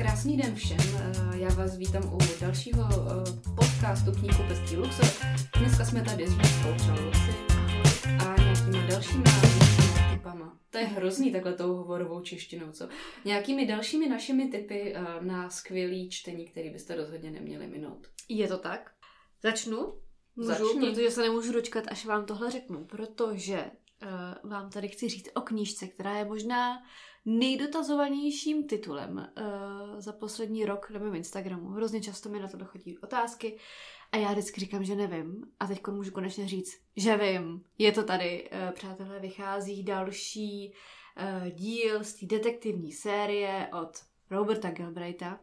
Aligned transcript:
Krásný 0.00 0.36
den 0.36 0.54
všem, 0.54 0.78
eh, 0.78 1.38
já 1.38 1.48
vás 1.54 1.76
vítám 1.76 2.14
u 2.14 2.18
dalšího 2.40 2.84
eh, 2.84 3.54
podcastu 3.54 4.12
Kníhku 4.12 4.42
Pestý 4.48 4.76
Luxor. 4.76 5.06
Dneska 5.58 5.84
jsme 5.84 6.02
tady 6.02 6.26
s 6.26 6.36
Čaluci 6.86 7.32
a 8.26 8.42
nějakými 8.42 8.88
dalšími 8.88 9.24
typama. 10.12 10.58
To 10.70 10.78
je 10.78 10.84
hrozný 10.84 11.32
takhle 11.32 11.52
tou 11.52 11.74
hovorovou 11.74 12.20
češtinou, 12.20 12.72
co? 12.72 12.88
Nějakými 13.24 13.66
dalšími 13.66 14.08
našimi 14.08 14.48
typy 14.48 14.94
eh, 14.94 15.02
na 15.20 15.50
skvělý 15.50 16.10
čtení, 16.10 16.46
který 16.46 16.70
byste 16.70 16.96
rozhodně 16.96 17.30
neměli 17.30 17.66
minout. 17.66 18.06
Je 18.28 18.48
to 18.48 18.58
tak? 18.58 18.90
Začnu? 19.42 19.94
Můžu, 20.36 20.48
Začni. 20.48 20.90
protože 20.90 21.10
se 21.10 21.20
nemůžu 21.20 21.52
dočkat, 21.52 21.84
až 21.88 22.06
vám 22.06 22.26
tohle 22.26 22.50
řeknu, 22.50 22.84
protože 22.84 23.64
uh, 24.44 24.50
vám 24.50 24.70
tady 24.70 24.88
chci 24.88 25.08
říct 25.08 25.28
o 25.34 25.40
knížce, 25.40 25.86
která 25.86 26.18
je 26.18 26.24
možná 26.24 26.82
nejdotazovanějším 27.24 28.66
titulem 28.66 29.16
uh, 29.16 30.00
za 30.00 30.12
poslední 30.12 30.64
rok 30.64 30.90
na 30.90 31.00
mém 31.00 31.14
Instagramu. 31.14 31.68
Hrozně 31.68 32.02
často 32.02 32.28
mi 32.28 32.40
na 32.40 32.48
to 32.48 32.56
dochodí 32.56 32.98
otázky 32.98 33.58
a 34.12 34.16
já 34.16 34.32
vždycky 34.32 34.60
říkám, 34.60 34.84
že 34.84 34.94
nevím. 34.94 35.44
A 35.60 35.66
teď 35.66 35.86
můžu 35.86 36.10
konečně 36.10 36.48
říct, 36.48 36.80
že 36.96 37.16
vím. 37.16 37.64
Je 37.78 37.92
to 37.92 38.04
tady, 38.04 38.50
uh, 38.50 38.74
přátelé, 38.74 39.20
vychází 39.20 39.82
další 39.82 40.72
uh, 40.72 41.48
díl 41.48 42.04
z 42.04 42.14
té 42.14 42.26
detektivní 42.26 42.92
série 42.92 43.68
od 43.80 43.90
Roberta 44.30 44.70
Galbraitha, 44.70 45.40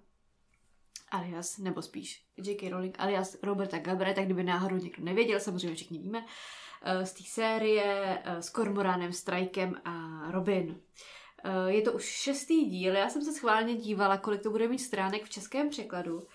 alias, 1.12 1.58
nebo 1.58 1.82
spíš 1.82 2.26
J.K. 2.38 2.70
Rowling, 2.70 2.96
alias 3.00 3.38
Roberta 3.44 3.80
Galbraitha, 3.80 4.26
kdyby 4.26 4.44
náhodou 4.44 4.76
někdo 4.76 5.04
nevěděl, 5.04 5.40
samozřejmě 5.40 5.76
všichni 5.76 6.00
víme, 6.00 6.26
z 7.04 7.14
té 7.14 7.24
série 7.24 8.22
s 8.26 8.50
Kormoránem, 8.50 9.14
Strikem 9.14 9.82
a 9.86 10.26
Robin. 10.32 10.82
Eh, 11.44 11.72
Je 11.74 11.82
to 11.82 11.94
už 11.94 12.04
šestý 12.04 12.66
díl, 12.66 12.96
já 12.96 13.10
jsem 13.10 13.22
se 13.22 13.34
schválně 13.34 13.76
dívala, 13.76 14.18
kolik 14.18 14.44
to 14.44 14.50
bude 14.52 14.68
mít 14.68 14.80
stránek 14.80 15.24
v 15.24 15.30
českém 15.30 15.70
překladu 15.70 16.28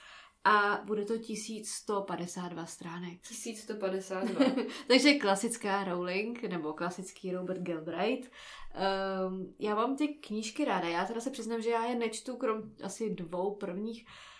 a 0.45 0.81
bude 0.85 1.05
to 1.05 1.19
1152 1.19 2.67
stránek. 2.67 3.21
1152. 3.21 4.65
Takže 4.89 5.15
klasická 5.15 5.85
Rowling, 5.85 6.43
nebo 6.43 6.73
klasický 6.73 7.33
Robert 7.33 7.63
Galbraith. 7.63 8.31
Um, 9.29 9.55
já 9.59 9.75
mám 9.75 9.97
ty 9.97 10.09
knížky 10.09 10.65
ráda, 10.65 10.89
já 10.89 11.05
teda 11.05 11.21
se 11.21 11.31
přiznám, 11.31 11.63
že 11.63 11.71
já 11.71 11.85
je 11.85 11.95
nečtu, 11.95 12.37
krom 12.37 12.63
asi 12.83 13.11
dvou 13.11 13.55
prvních, 13.55 14.07
Uh, 14.07 14.32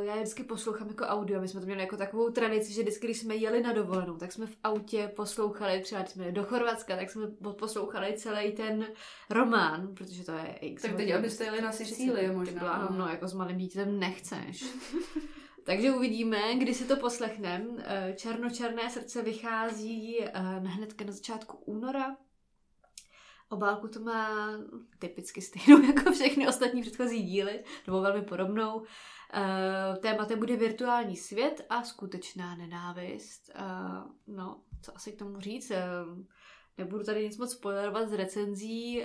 já 0.00 0.14
je 0.14 0.22
vždycky 0.22 0.44
poslouchám 0.44 0.88
jako 0.88 1.04
audio, 1.04 1.40
my 1.40 1.48
jsme 1.48 1.60
to 1.60 1.66
měli 1.66 1.80
jako 1.80 1.96
takovou 1.96 2.30
tradici, 2.30 2.72
že 2.72 2.82
vždycky, 2.82 3.06
když 3.06 3.18
jsme 3.18 3.36
jeli 3.36 3.62
na 3.62 3.72
dovolenou, 3.72 4.16
tak 4.16 4.32
jsme 4.32 4.46
v 4.46 4.56
autě 4.64 5.12
poslouchali, 5.16 5.80
třeba 5.80 6.00
když 6.00 6.12
jsme 6.12 6.24
jeli 6.24 6.34
do 6.34 6.44
Chorvatska, 6.44 6.96
tak 6.96 7.10
jsme 7.10 7.26
poslouchali 7.58 8.14
celý 8.16 8.52
ten 8.52 8.86
román, 9.30 9.94
protože 9.94 10.24
to 10.24 10.32
je 10.32 10.58
x. 10.60 10.82
tak 10.82 10.96
teď, 10.96 11.10
abyste 11.10 11.44
jeli 11.44 11.62
na 11.62 11.72
Sicílii 11.72 12.30
možná. 12.30 12.60
Bláho, 12.60 12.94
no, 12.98 13.08
jako 13.08 13.28
s 13.28 13.34
malým 13.34 13.56
dítětem 13.56 13.98
nechceš. 13.98 14.64
Takže 15.64 15.92
uvidíme, 15.92 16.54
kdy 16.54 16.74
si 16.74 16.84
to 16.84 16.96
poslechneme. 16.96 17.64
Eh, 17.78 18.14
Černočerné 18.16 18.90
srdce 18.90 19.22
vychází 19.22 20.18
eh, 20.20 20.30
hned 20.64 21.00
na 21.06 21.12
začátku 21.12 21.56
února. 21.56 22.16
Obálku 23.48 23.88
to 23.88 24.00
má 24.00 24.50
typicky 24.98 25.40
stejnou 25.40 25.82
jako 25.86 26.12
všechny 26.12 26.48
ostatní 26.48 26.82
předchozí 26.82 27.22
díly, 27.22 27.64
nebo 27.86 28.00
velmi 28.00 28.22
podobnou. 28.22 28.82
Uh, 29.36 29.96
tématem 29.96 30.38
bude 30.38 30.56
virtuální 30.56 31.16
svět 31.16 31.66
a 31.68 31.82
skutečná 31.82 32.56
nenávist. 32.56 33.50
Uh, 33.54 34.12
no, 34.26 34.62
co 34.82 34.96
asi 34.96 35.12
k 35.12 35.18
tomu 35.18 35.40
říct? 35.40 35.70
Uh, 35.70 36.24
nebudu 36.78 37.04
tady 37.04 37.24
nic 37.24 37.38
moc 37.38 37.52
spoilerovat 37.52 38.08
z 38.08 38.12
recenzí. 38.12 39.02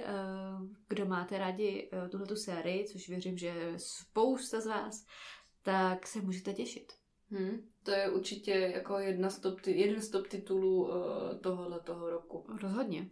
Kdo 0.89 1.05
máte 1.05 1.37
rádi 1.37 1.89
uh, 1.93 2.09
tuhletu 2.09 2.35
sérii, 2.35 2.85
což 2.85 3.09
věřím, 3.09 3.37
že 3.37 3.73
spousta 3.77 4.61
z 4.61 4.65
vás, 4.65 5.05
tak 5.61 6.07
se 6.07 6.21
můžete 6.21 6.53
těšit. 6.53 6.93
Hmm, 7.29 7.69
to 7.83 7.91
je 7.91 8.09
určitě 8.09 8.51
jako 8.51 8.99
jedna 8.99 9.29
z 9.29 9.39
top, 9.39 9.59
jeden 9.65 10.01
z 10.01 10.09
top 10.09 10.27
titulů 10.27 10.83
uh, 10.83 10.93
tohohle 11.41 11.79
toho 11.79 12.09
roku. 12.09 12.45
Rozhodně. 12.61 13.09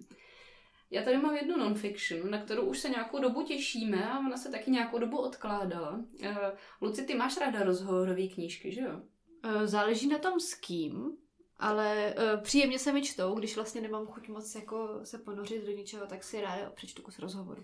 Já 0.91 1.03
tady 1.03 1.17
mám 1.17 1.35
jednu 1.35 1.57
non-fiction, 1.57 2.31
na 2.31 2.41
kterou 2.41 2.65
už 2.65 2.79
se 2.79 2.89
nějakou 2.89 3.21
dobu 3.21 3.43
těšíme 3.43 4.11
a 4.11 4.19
ona 4.19 4.37
se 4.37 4.51
taky 4.51 4.71
nějakou 4.71 4.99
dobu 4.99 5.17
odkládala. 5.17 5.91
Uh, 5.91 6.37
Luci, 6.81 7.05
ty 7.05 7.15
máš 7.15 7.37
ráda 7.37 7.63
rozhovorové 7.63 8.27
knížky, 8.27 8.71
že 8.71 8.81
jo? 8.81 9.01
Uh, 9.45 9.65
záleží 9.65 10.07
na 10.07 10.17
tom 10.17 10.39
s 10.39 10.53
kým, 10.53 11.17
ale 11.59 12.13
uh, 12.17 12.41
příjemně 12.41 12.79
se 12.79 12.93
mi 12.93 13.01
čtou, 13.01 13.35
když 13.35 13.55
vlastně 13.55 13.81
nemám 13.81 14.05
chuť 14.05 14.27
moc 14.27 14.55
jako 14.55 14.99
se 15.03 15.17
ponořit 15.17 15.65
do 15.65 15.71
ničeho, 15.71 16.07
tak 16.07 16.23
si 16.23 16.41
ráda 16.41 16.69
přečtu 16.69 17.01
kus 17.01 17.19
rozhovoru. 17.19 17.63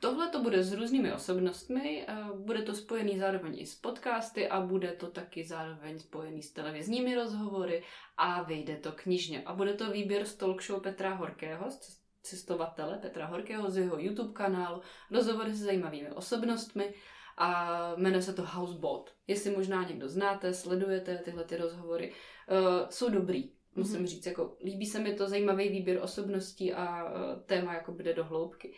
Tohle 0.00 0.28
to 0.28 0.42
bude 0.42 0.62
s 0.62 0.72
různými 0.72 1.12
osobnostmi, 1.12 2.06
bude 2.34 2.62
to 2.62 2.74
spojený 2.74 3.18
zároveň 3.18 3.58
i 3.58 3.66
s 3.66 3.74
podcasty 3.74 4.48
a 4.48 4.60
bude 4.60 4.92
to 4.92 5.06
taky 5.06 5.44
zároveň 5.44 5.98
spojený 5.98 6.42
s 6.42 6.52
televizními 6.52 7.14
rozhovory 7.14 7.82
a 8.16 8.42
vyjde 8.42 8.76
to 8.76 8.92
knižně. 8.92 9.42
A 9.42 9.54
bude 9.54 9.74
to 9.74 9.90
výběr 9.90 10.24
z 10.24 10.34
talk 10.34 10.62
show 10.62 10.82
Petra 10.82 11.14
Horkého, 11.14 11.70
cestovatele 12.28 12.98
Petra 12.98 13.26
Horkého 13.26 13.70
z 13.70 13.76
jeho 13.76 13.98
YouTube 13.98 14.32
kanálu, 14.32 14.80
rozhovory 15.10 15.54
se 15.54 15.64
zajímavými 15.64 16.10
osobnostmi 16.10 16.94
a 17.36 17.92
jmenuje 17.96 18.22
se 18.22 18.32
to 18.32 18.42
Houseboat. 18.46 19.10
Jestli 19.26 19.56
možná 19.56 19.84
někdo 19.84 20.08
znáte, 20.08 20.54
sledujete 20.54 21.18
tyhle 21.18 21.44
ty 21.44 21.56
rozhovory, 21.56 22.12
uh, 22.12 22.88
jsou 22.90 23.10
dobrý. 23.10 23.52
Musím 23.74 24.00
mm-hmm. 24.00 24.06
říct, 24.06 24.26
jako 24.26 24.56
líbí 24.64 24.86
se 24.86 24.98
mi 24.98 25.14
to 25.14 25.28
zajímavý 25.28 25.68
výběr 25.68 25.98
osobností 26.02 26.72
a 26.72 27.04
uh, 27.04 27.10
téma 27.46 27.74
jako 27.74 27.92
bude 27.92 28.14
do 28.14 28.24
hloubky. 28.24 28.74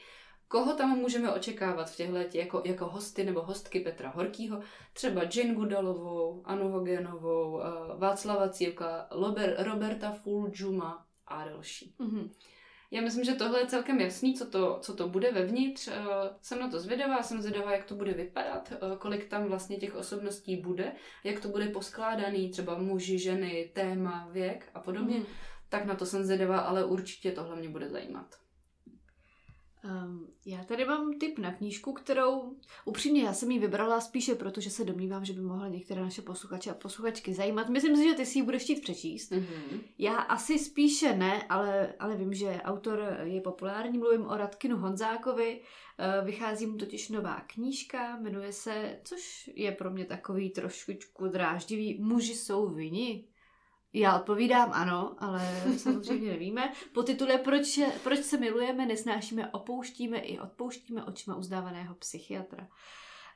Koho 0.49 0.75
tam 0.75 0.99
můžeme 0.99 1.33
očekávat 1.33 1.91
v 1.91 1.97
těchto 1.97 2.39
jako, 2.39 2.63
jako 2.65 2.87
hosty 2.87 3.25
nebo 3.25 3.43
hostky 3.43 3.81
Petra 3.81 4.11
Horkýho? 4.11 4.61
Třeba 4.93 5.23
Jane 5.35 5.55
Gudalovou, 5.55 6.43
Anu 6.45 6.69
Hogenovou, 6.69 7.53
uh, 7.53 7.63
Václava 7.99 8.49
Cívka, 8.49 9.09
Roberta 9.59 10.13
Fulžuma 10.13 11.07
a 11.27 11.45
další. 11.45 11.95
Mm-hmm. 12.01 12.31
Já 12.91 13.03
myslím, 13.03 13.25
že 13.25 13.35
tohle 13.35 13.61
je 13.61 13.67
celkem 13.67 14.01
jasný, 14.01 14.35
co 14.35 14.47
to, 14.47 14.79
co 14.81 14.95
to 14.95 15.09
bude 15.09 15.33
vevnitř. 15.33 15.89
Uh, 15.89 15.95
jsem 16.43 16.59
na 16.59 16.71
to 16.71 16.81
zvědavá, 16.81 17.23
jsem 17.23 17.43
zvědavá, 17.43 17.73
jak 17.73 17.85
to 17.85 17.95
bude 17.95 18.13
vypadat, 18.13 18.73
uh, 18.73 18.97
kolik 18.97 19.29
tam 19.29 19.45
vlastně 19.45 19.77
těch 19.77 19.95
osobností 19.95 20.57
bude, 20.57 20.93
jak 21.25 21.41
to 21.41 21.49
bude 21.49 21.69
poskládaný, 21.69 22.51
třeba 22.51 22.79
muži, 22.79 23.19
ženy, 23.19 23.71
téma, 23.75 24.29
věk 24.33 24.69
a 24.75 24.81
podobně. 24.81 25.19
Mm. 25.19 25.25
Tak 25.69 25.85
na 25.85 25.95
to 25.95 26.07
jsem 26.07 26.25
zvědavá, 26.25 26.59
ale 26.59 26.85
určitě 26.85 27.33
tohle 27.33 27.57
mě 27.57 27.69
bude 27.69 27.89
zajímat. 27.89 28.40
Um, 29.85 30.27
já 30.47 30.65
tady 30.65 30.85
mám 30.85 31.19
tip 31.19 31.39
na 31.39 31.53
knížku, 31.53 31.93
kterou 31.93 32.57
upřímně 32.85 33.23
já 33.23 33.33
jsem 33.33 33.51
ji 33.51 33.59
vybrala 33.59 34.01
spíše 34.01 34.35
proto, 34.35 34.61
že 34.61 34.71
se 34.71 34.85
domnívám, 34.85 35.25
že 35.25 35.33
by 35.33 35.41
mohla 35.41 35.69
některé 35.69 36.01
naše 36.01 36.23
posluchače 36.23 36.71
a 36.71 36.75
posluchačky 36.75 37.35
zajímat. 37.35 37.69
Myslím 37.69 37.97
si, 37.97 38.09
že 38.09 38.15
ty 38.15 38.27
si 38.27 38.39
ji 38.39 38.43
budeš 38.43 38.63
chtít 38.63 38.83
přečíst. 38.83 39.33
Mm-hmm. 39.33 39.81
Já 39.99 40.17
asi 40.17 40.59
spíše 40.59 41.17
ne, 41.17 41.43
ale, 41.49 41.95
ale 41.99 42.17
vím, 42.17 42.35
že 42.35 42.61
autor 42.65 43.19
je 43.23 43.41
populární. 43.41 43.99
Mluvím 43.99 44.27
o 44.27 44.37
Radkinu 44.37 44.77
Honzákovi. 44.77 45.61
Uh, 45.61 46.27
vychází 46.27 46.67
mu 46.67 46.77
totiž 46.77 47.09
nová 47.09 47.41
knížka, 47.47 48.17
jmenuje 48.17 48.53
se, 48.53 49.01
což 49.05 49.51
je 49.55 49.73
pro 49.73 49.91
mě 49.91 50.05
takový 50.05 50.51
trošku 50.51 51.29
dráždivý, 51.29 51.99
Muži 52.03 52.35
jsou 52.35 52.69
vini. 52.69 53.25
Já 53.93 54.19
odpovídám 54.19 54.71
ano, 54.73 55.17
ale 55.19 55.63
samozřejmě 55.77 56.31
nevíme. 56.31 56.73
Po 56.93 57.03
titule 57.03 57.39
proč, 57.39 57.81
proč 58.03 58.19
se 58.19 58.39
milujeme, 58.39 58.87
nesnášíme, 58.87 59.51
opouštíme 59.51 60.19
i 60.19 60.39
odpouštíme 60.39 61.05
očima 61.05 61.37
uznávaného 61.37 61.95
psychiatra. 61.95 62.69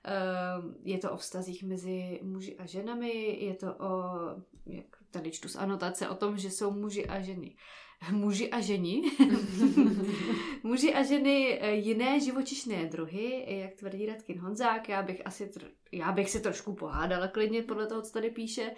Ehm, 0.04 0.74
je 0.82 0.98
to 0.98 1.12
o 1.12 1.16
vztazích 1.16 1.62
mezi 1.62 2.20
muži 2.22 2.56
a 2.56 2.66
ženami, 2.66 3.38
je 3.40 3.54
to 3.54 3.74
o, 3.74 3.90
jak 4.66 4.86
tady 5.10 5.30
čtu 5.30 5.48
z 5.48 5.56
anotace, 5.56 6.08
o 6.08 6.14
tom, 6.14 6.38
že 6.38 6.50
jsou 6.50 6.70
muži 6.70 7.06
a 7.06 7.20
ženy 7.20 7.56
muži 8.10 8.50
a 8.50 8.60
ženi. 8.60 9.02
muži 10.62 10.94
a 10.94 11.02
ženy 11.02 11.58
eh, 11.60 11.74
jiné 11.74 12.20
živočišné 12.20 12.86
druhy, 12.86 13.44
jak 13.46 13.74
tvrdí 13.74 14.06
Radkin 14.06 14.38
Honzák. 14.38 14.88
Já 14.88 15.02
bych 15.02 15.22
asi 15.24 15.46
tr- 15.46 15.70
já 15.94 16.12
bych 16.12 16.30
si 16.30 16.40
trošku 16.40 16.74
pohádala 16.74 17.28
klidně 17.28 17.62
podle 17.62 17.86
toho, 17.86 18.02
co 18.02 18.12
tady 18.12 18.30
píše. 18.30 18.70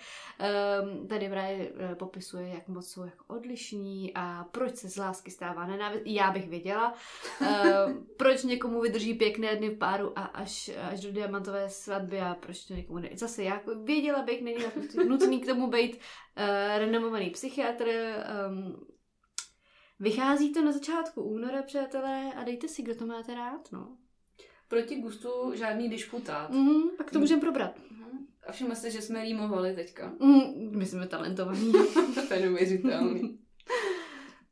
Um, 0.82 1.08
tady 1.08 1.28
právě 1.28 1.72
eh, 1.78 1.94
popisuje, 1.94 2.48
jak 2.48 2.68
moc 2.68 2.90
jsou 2.90 3.04
jako 3.04 3.24
odlišní 3.26 4.12
a 4.14 4.44
proč 4.50 4.76
se 4.76 4.88
z 4.88 4.96
lásky 4.96 5.30
stává 5.30 5.66
nenávist. 5.66 6.02
Já 6.06 6.30
bych 6.30 6.48
věděla, 6.48 6.94
um, 7.40 8.06
proč 8.16 8.42
někomu 8.42 8.80
vydrží 8.80 9.14
pěkné 9.14 9.56
dny 9.56 9.68
v 9.68 9.78
páru 9.78 10.18
a 10.18 10.22
až, 10.22 10.70
až 10.90 11.00
do 11.00 11.12
diamantové 11.12 11.70
svatby 11.70 12.20
a 12.20 12.34
proč 12.34 12.64
to 12.64 12.74
někomu 12.74 12.98
ne. 12.98 13.08
Zase 13.14 13.42
já 13.42 13.60
věděla 13.84 14.22
bych, 14.22 14.42
není 14.42 14.64
nutný 15.08 15.40
k 15.40 15.46
tomu 15.46 15.70
být 15.70 15.96
uh, 15.96 16.78
renomovaný 16.78 17.30
psychiatr, 17.30 17.84
um, 18.48 18.86
Vychází 20.00 20.52
to 20.52 20.62
na 20.62 20.72
začátku 20.72 21.22
února, 21.22 21.62
přátelé, 21.62 22.32
a 22.36 22.44
dejte 22.44 22.68
si, 22.68 22.82
kdo 22.82 22.94
to 22.94 23.06
máte 23.06 23.34
rád, 23.34 23.72
no. 23.72 23.96
Proti 24.68 24.96
gustu 24.96 25.52
žádný 25.54 25.88
disputát. 25.88 26.50
Mm, 26.50 26.82
pak 26.96 27.10
to 27.10 27.18
můžeme 27.18 27.40
probrat. 27.40 27.78
Mm. 27.90 28.26
A 28.46 28.52
všimla 28.52 28.74
jste, 28.74 28.90
že 28.90 29.02
jsme 29.02 29.22
rýmovali 29.22 29.74
teďka. 29.74 30.12
Mm, 30.20 30.78
my 30.78 30.86
jsme 30.86 31.06
talentovaní. 31.06 31.72
to 32.28 32.34
je 32.34 32.40
neuvěřitelný. 32.40 33.38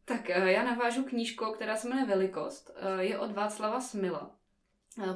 tak 0.05 0.31
eh, 0.31 0.53
já 0.53 0.65
navážu 0.65 1.03
knížku, 1.03 1.45
která 1.45 1.77
se 1.77 1.89
jmenuje 1.89 2.07
Velikost. 2.07 2.71
Eh, 2.77 3.05
je 3.05 3.19
od 3.19 3.33
Václava 3.33 3.81
Smila. 3.81 4.37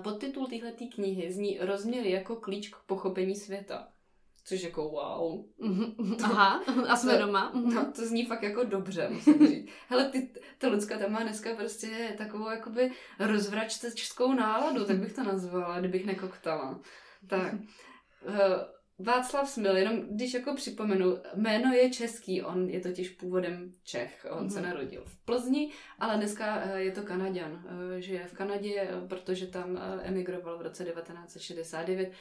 Podtitul 0.02 0.46
téhleté 0.46 0.84
knihy 0.86 1.32
zní 1.32 1.58
Rozměry 1.60 2.10
jako 2.10 2.36
klíč 2.36 2.68
k 2.68 2.76
pochopení 2.86 3.36
světa. 3.36 3.88
Což 4.48 4.62
jako 4.62 4.88
wow. 4.88 5.44
Aha, 6.24 6.62
a 6.88 6.96
jsme 6.96 7.12
to, 7.12 7.26
doma. 7.26 7.52
No, 7.54 7.92
to 7.92 8.06
zní 8.06 8.26
fakt 8.26 8.42
jako 8.42 8.64
dobře, 8.64 9.08
musím 9.08 9.46
říct. 9.48 9.70
Hele, 9.88 10.08
ty, 10.08 10.30
ta 10.58 10.68
Lucka 10.68 10.98
tam 10.98 11.12
má 11.12 11.22
dneska 11.22 11.54
prostě 11.54 12.14
takovou 12.18 12.50
jakoby 12.50 12.92
rozvračteckou 13.18 14.32
náladu, 14.32 14.84
tak 14.84 14.96
bych 14.96 15.12
to 15.12 15.22
nazvala, 15.22 15.80
kdybych 15.80 16.06
nekoktala. 16.06 16.80
Tak, 17.26 17.54
Václav 19.00 19.48
Smil, 19.48 19.76
jenom 19.76 20.00
když 20.10 20.34
jako 20.34 20.54
připomenu, 20.54 21.18
jméno 21.34 21.72
je 21.72 21.90
český, 21.90 22.42
on 22.42 22.70
je 22.70 22.80
totiž 22.80 23.10
původem 23.10 23.72
Čech, 23.84 24.26
on 24.30 24.46
mm-hmm. 24.46 24.52
se 24.52 24.60
mhm. 24.60 24.68
narodil 24.68 25.02
v 25.06 25.24
Plzni, 25.24 25.72
ale 25.98 26.16
dneska 26.16 26.62
eh, 26.62 26.80
je 26.80 26.92
to 26.92 27.02
Kanaděn, 27.02 27.62
eh, 27.96 28.00
žije 28.00 28.26
v 28.26 28.32
Kanadě, 28.32 28.88
protože 29.08 29.46
tam 29.46 29.76
eh, 29.76 30.02
emigroval 30.02 30.58
v 30.58 30.62
roce 30.62 30.84
1969. 30.84 32.12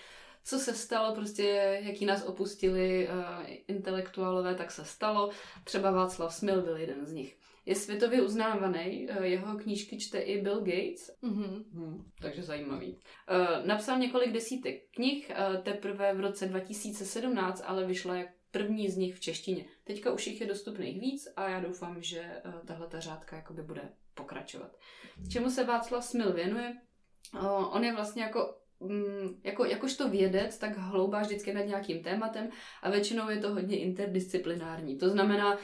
Co 0.48 0.60
se 0.60 0.74
stalo, 0.74 1.16
prostě 1.16 1.44
jaký 1.84 2.06
nás 2.06 2.24
opustili 2.24 3.10
intelektuálové, 3.68 4.56
tak 4.56 4.72
se 4.72 4.86
stalo. 4.86 5.30
Třeba 5.64 5.92
Václav 5.92 6.34
Smil 6.34 6.62
byl 6.62 6.78
jeden 6.78 7.06
z 7.06 7.12
nich 7.14 7.38
je 7.68 7.76
světově 7.76 8.22
uznávaný. 8.22 9.08
Eh, 9.10 9.28
jeho 9.28 9.58
knížky 9.58 10.00
čte 10.00 10.20
i 10.20 10.42
Bill 10.42 10.60
Gates. 10.60 11.18
Mm-hmm. 11.24 11.64
Hmm, 11.74 12.12
takže 12.22 12.44
zajímavý. 12.44 12.98
Eh, 13.28 13.68
napsal 13.68 14.00
několik 14.00 14.32
desítek 14.32 14.76
knih, 14.96 15.32
teprve 15.64 16.14
v 16.14 16.20
roce 16.20 16.48
2017, 16.48 17.64
ale 17.66 17.86
vyšla 17.86 18.16
jak 18.16 18.28
první 18.52 18.90
z 18.90 18.98
nich 18.98 19.16
v 19.16 19.20
češtině. 19.20 19.66
Teďka 19.84 20.12
už 20.12 20.28
jich 20.28 20.42
je 20.42 20.48
dostupných 20.48 21.02
víc 21.02 21.28
a 21.36 21.50
já 21.50 21.60
doufám, 21.60 22.02
že 22.02 22.42
tahle 22.66 22.88
ta 22.88 23.00
řádka 23.00 23.36
jakoby 23.36 23.62
bude 23.62 23.90
pokračovat. 24.14 24.78
Čemu 25.32 25.50
se 25.50 25.64
Václav 25.64 26.06
Smil 26.06 26.34
věnuje? 26.34 26.78
On 27.72 27.84
je 27.84 27.96
vlastně 27.96 28.24
jako 28.24 28.56
jako, 29.44 29.66
jakožto 29.66 30.10
vědec, 30.10 30.58
tak 30.58 30.78
hloubá 30.78 31.22
vždycky 31.22 31.54
nad 31.54 31.62
nějakým 31.62 32.04
tématem 32.04 32.50
a 32.82 32.90
většinou 32.90 33.30
je 33.30 33.38
to 33.38 33.54
hodně 33.54 33.80
interdisciplinární. 33.80 34.98
To 34.98 35.10
znamená, 35.10 35.56
uh, 35.56 35.60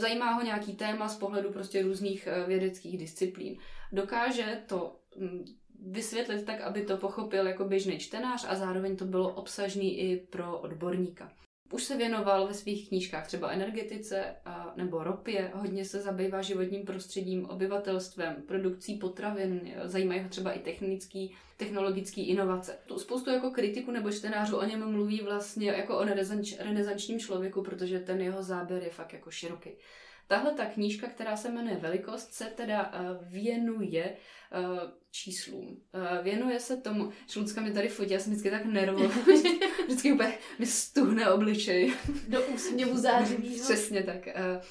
zajímá 0.00 0.30
ho 0.30 0.42
nějaký 0.42 0.76
téma 0.76 1.08
z 1.08 1.18
pohledu 1.18 1.52
prostě 1.52 1.82
různých 1.82 2.28
uh, 2.28 2.48
vědeckých 2.48 2.98
disciplín. 2.98 3.56
Dokáže 3.92 4.62
to 4.66 5.00
um, 5.16 5.44
vysvětlit 5.86 6.44
tak, 6.44 6.60
aby 6.60 6.82
to 6.82 6.96
pochopil 6.96 7.46
jako 7.46 7.64
běžný 7.64 7.98
čtenář 7.98 8.46
a 8.48 8.54
zároveň 8.54 8.96
to 8.96 9.04
bylo 9.04 9.34
obsažný 9.34 9.98
i 9.98 10.16
pro 10.16 10.58
odborníka. 10.58 11.32
Už 11.72 11.84
se 11.84 11.96
věnoval 11.96 12.46
ve 12.46 12.54
svých 12.54 12.88
knížkách 12.88 13.26
třeba 13.26 13.50
energetice 13.50 14.36
a, 14.44 14.72
nebo 14.76 15.04
ropě, 15.04 15.50
hodně 15.54 15.84
se 15.84 16.00
zabývá 16.00 16.42
životním 16.42 16.84
prostředím, 16.84 17.44
obyvatelstvem, 17.44 18.36
produkcí 18.46 18.94
potravin, 18.94 19.72
zajímají 19.84 20.20
ho 20.20 20.28
třeba 20.28 20.52
i 20.52 20.58
technický, 20.58 21.36
technologický 21.56 22.28
inovace. 22.28 22.78
Tu 22.86 22.98
spoustu 22.98 23.30
jako 23.30 23.50
kritiku 23.50 23.90
nebo 23.90 24.12
čtenářů 24.12 24.56
o 24.56 24.64
něm 24.64 24.92
mluví 24.92 25.20
vlastně 25.20 25.70
jako 25.70 25.98
o 25.98 26.04
renesančním 26.58 27.20
člověku, 27.20 27.62
protože 27.62 27.98
ten 27.98 28.20
jeho 28.20 28.42
záběr 28.42 28.82
je 28.82 28.90
fakt 28.90 29.12
jako 29.12 29.30
široký. 29.30 29.70
Tahle 30.30 30.52
ta 30.52 30.64
knížka, 30.64 31.06
která 31.06 31.36
se 31.36 31.50
jmenuje 31.50 31.76
Velikost, 31.76 32.32
se 32.32 32.44
teda 32.44 32.92
uh, 32.92 33.32
věnuje 33.32 34.16
uh, 34.58 34.78
číslům. 35.10 35.66
Uh, 35.94 36.24
věnuje 36.24 36.60
se 36.60 36.76
tomu, 36.76 37.12
že 37.54 37.60
mi 37.60 37.72
tady 37.72 37.88
fotí, 37.88 38.12
já 38.12 38.18
jsem 38.18 38.32
vždycky 38.32 38.50
tak 38.50 38.64
nervová, 38.64 39.14
vždycky 39.90 40.12
úplně 40.12 40.38
mi 40.58 40.66
stuhne 40.66 41.30
obličej. 41.30 41.94
Do 42.28 42.42
úsměvu 42.42 42.96
zářivý. 42.96 43.60
Přesně 43.60 44.02
tak. 44.02 44.26
Uh, 44.26 44.62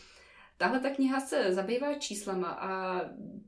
Tahle 0.58 0.80
ta 0.80 0.90
kniha 0.90 1.20
se 1.20 1.54
zabývá 1.54 1.94
číslama 1.94 2.48
a 2.48 3.02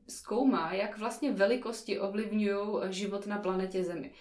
zkoumá, 0.08 0.72
jak 0.72 0.98
vlastně 0.98 1.32
velikosti 1.32 2.00
ovlivňují 2.00 2.82
život 2.90 3.26
na 3.26 3.38
planetě 3.38 3.84
Zemi. 3.84 4.12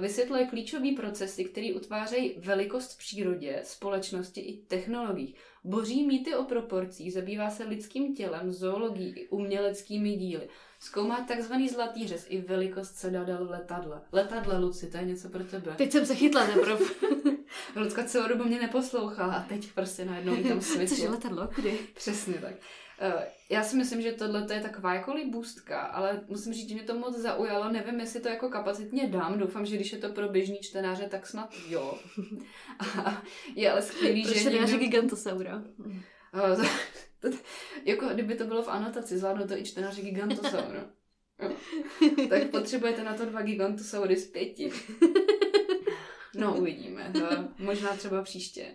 Vysvětluje 0.00 0.46
klíčové 0.46 0.92
procesy, 0.96 1.44
které 1.44 1.74
utvářejí 1.76 2.34
velikost 2.38 2.92
v 2.92 2.98
přírodě, 2.98 3.60
společnosti 3.64 4.40
i 4.40 4.56
technologiích. 4.56 5.36
Boří 5.64 6.06
mýty 6.06 6.34
o 6.34 6.44
proporcích, 6.44 7.12
zabývá 7.12 7.50
se 7.50 7.64
lidským 7.64 8.14
tělem, 8.14 8.52
zoologií 8.52 9.12
i 9.16 9.28
uměleckými 9.28 10.16
díly. 10.16 10.48
Zkoumá 10.80 11.24
takzvaný 11.28 11.68
zlatý 11.68 12.06
řez 12.06 12.26
i 12.28 12.40
velikost 12.40 12.94
sedadel 12.94 13.46
v 13.46 13.50
letadle. 13.50 14.00
Letadle, 14.12 14.58
Luci, 14.58 14.86
to 14.86 14.96
je 14.96 15.04
něco 15.04 15.28
pro 15.28 15.44
tebe. 15.44 15.74
Teď 15.76 15.92
jsem 15.92 16.06
se 16.06 16.14
chytla 16.14 16.46
teprve. 16.46 16.84
Lucka 17.76 18.04
celou 18.04 18.28
dobu 18.28 18.44
mě 18.44 18.60
neposlouchala 18.60 19.34
a 19.34 19.42
teď 19.42 19.72
prostě 19.72 20.04
najednou 20.04 20.36
tam 20.48 20.60
světlo. 20.60 20.96
Což 20.96 21.08
letadlo, 21.08 21.48
kdy? 21.56 21.78
Přesně 21.94 22.34
tak. 22.34 22.54
Eh, 22.98 23.26
já 23.50 23.62
si 23.62 23.76
myslím, 23.76 24.02
že 24.02 24.12
tohle 24.12 24.46
je 24.54 24.60
taková 24.60 24.94
jako 24.94 25.14
libůstka, 25.14 25.80
ale 25.80 26.24
musím 26.28 26.52
říct, 26.52 26.68
že 26.68 26.74
mě 26.74 26.84
to 26.84 26.94
moc 26.94 27.18
zaujalo. 27.18 27.72
Nevím, 27.72 28.00
jestli 28.00 28.20
to 28.20 28.28
jako 28.28 28.48
kapacitně 28.48 29.08
dám. 29.08 29.38
Doufám, 29.38 29.66
že 29.66 29.76
když 29.76 29.92
je 29.92 29.98
to 29.98 30.08
pro 30.08 30.28
běžný 30.28 30.58
čtenáře, 30.62 31.08
tak 31.10 31.26
snad 31.26 31.54
jo. 31.68 31.98
A 33.04 33.22
je 33.54 33.70
ale 33.70 33.82
skvělý, 33.82 34.22
Proč 34.22 34.36
že... 34.36 34.50
Proč 34.50 34.70
někdo... 34.70 34.78
gigantosaura? 34.78 35.62
Uh, 36.34 36.66
jako 37.84 38.06
kdyby 38.08 38.34
to 38.34 38.44
bylo 38.44 38.62
v 38.62 38.68
anotaci, 38.68 39.18
zvládnou 39.18 39.46
to 39.46 39.58
i 39.58 39.64
čtenáři 39.64 40.02
gigantosaura. 40.02 40.90
tak 42.28 42.50
potřebujete 42.50 43.04
na 43.04 43.14
to 43.14 43.24
dva 43.24 43.42
gigantosaury 43.42 44.16
z 44.16 44.26
pěti. 44.26 44.72
No, 46.36 46.56
uvidíme. 46.56 47.10
To 47.12 47.48
možná 47.58 47.96
třeba 47.96 48.22
příště. 48.22 48.74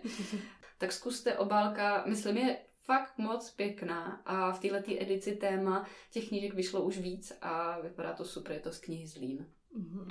Tak 0.78 0.92
zkuste 0.92 1.38
obálka, 1.38 2.04
myslím, 2.06 2.36
je 2.36 2.56
fakt 2.84 3.18
moc 3.18 3.50
pěkná 3.50 4.22
a 4.24 4.52
v 4.52 4.60
této 4.60 4.92
edici 4.98 5.36
téma 5.36 5.86
těch 6.10 6.28
knížek 6.28 6.54
vyšlo 6.54 6.82
už 6.82 6.98
víc 6.98 7.32
a 7.40 7.80
vypadá 7.80 8.12
to 8.12 8.24
super, 8.24 8.52
je 8.52 8.60
to 8.60 8.72
z 8.72 8.78
knihy 8.78 9.06
Zlín. 9.06 9.46
Mm-hmm. 9.78 10.06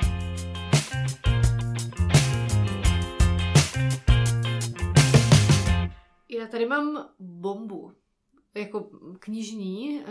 Já 6.29 6.47
tady 6.47 6.65
mám 6.65 7.09
bombu 7.19 7.93
jako 8.55 8.89
knižní 9.19 9.99
uh, 9.99 10.05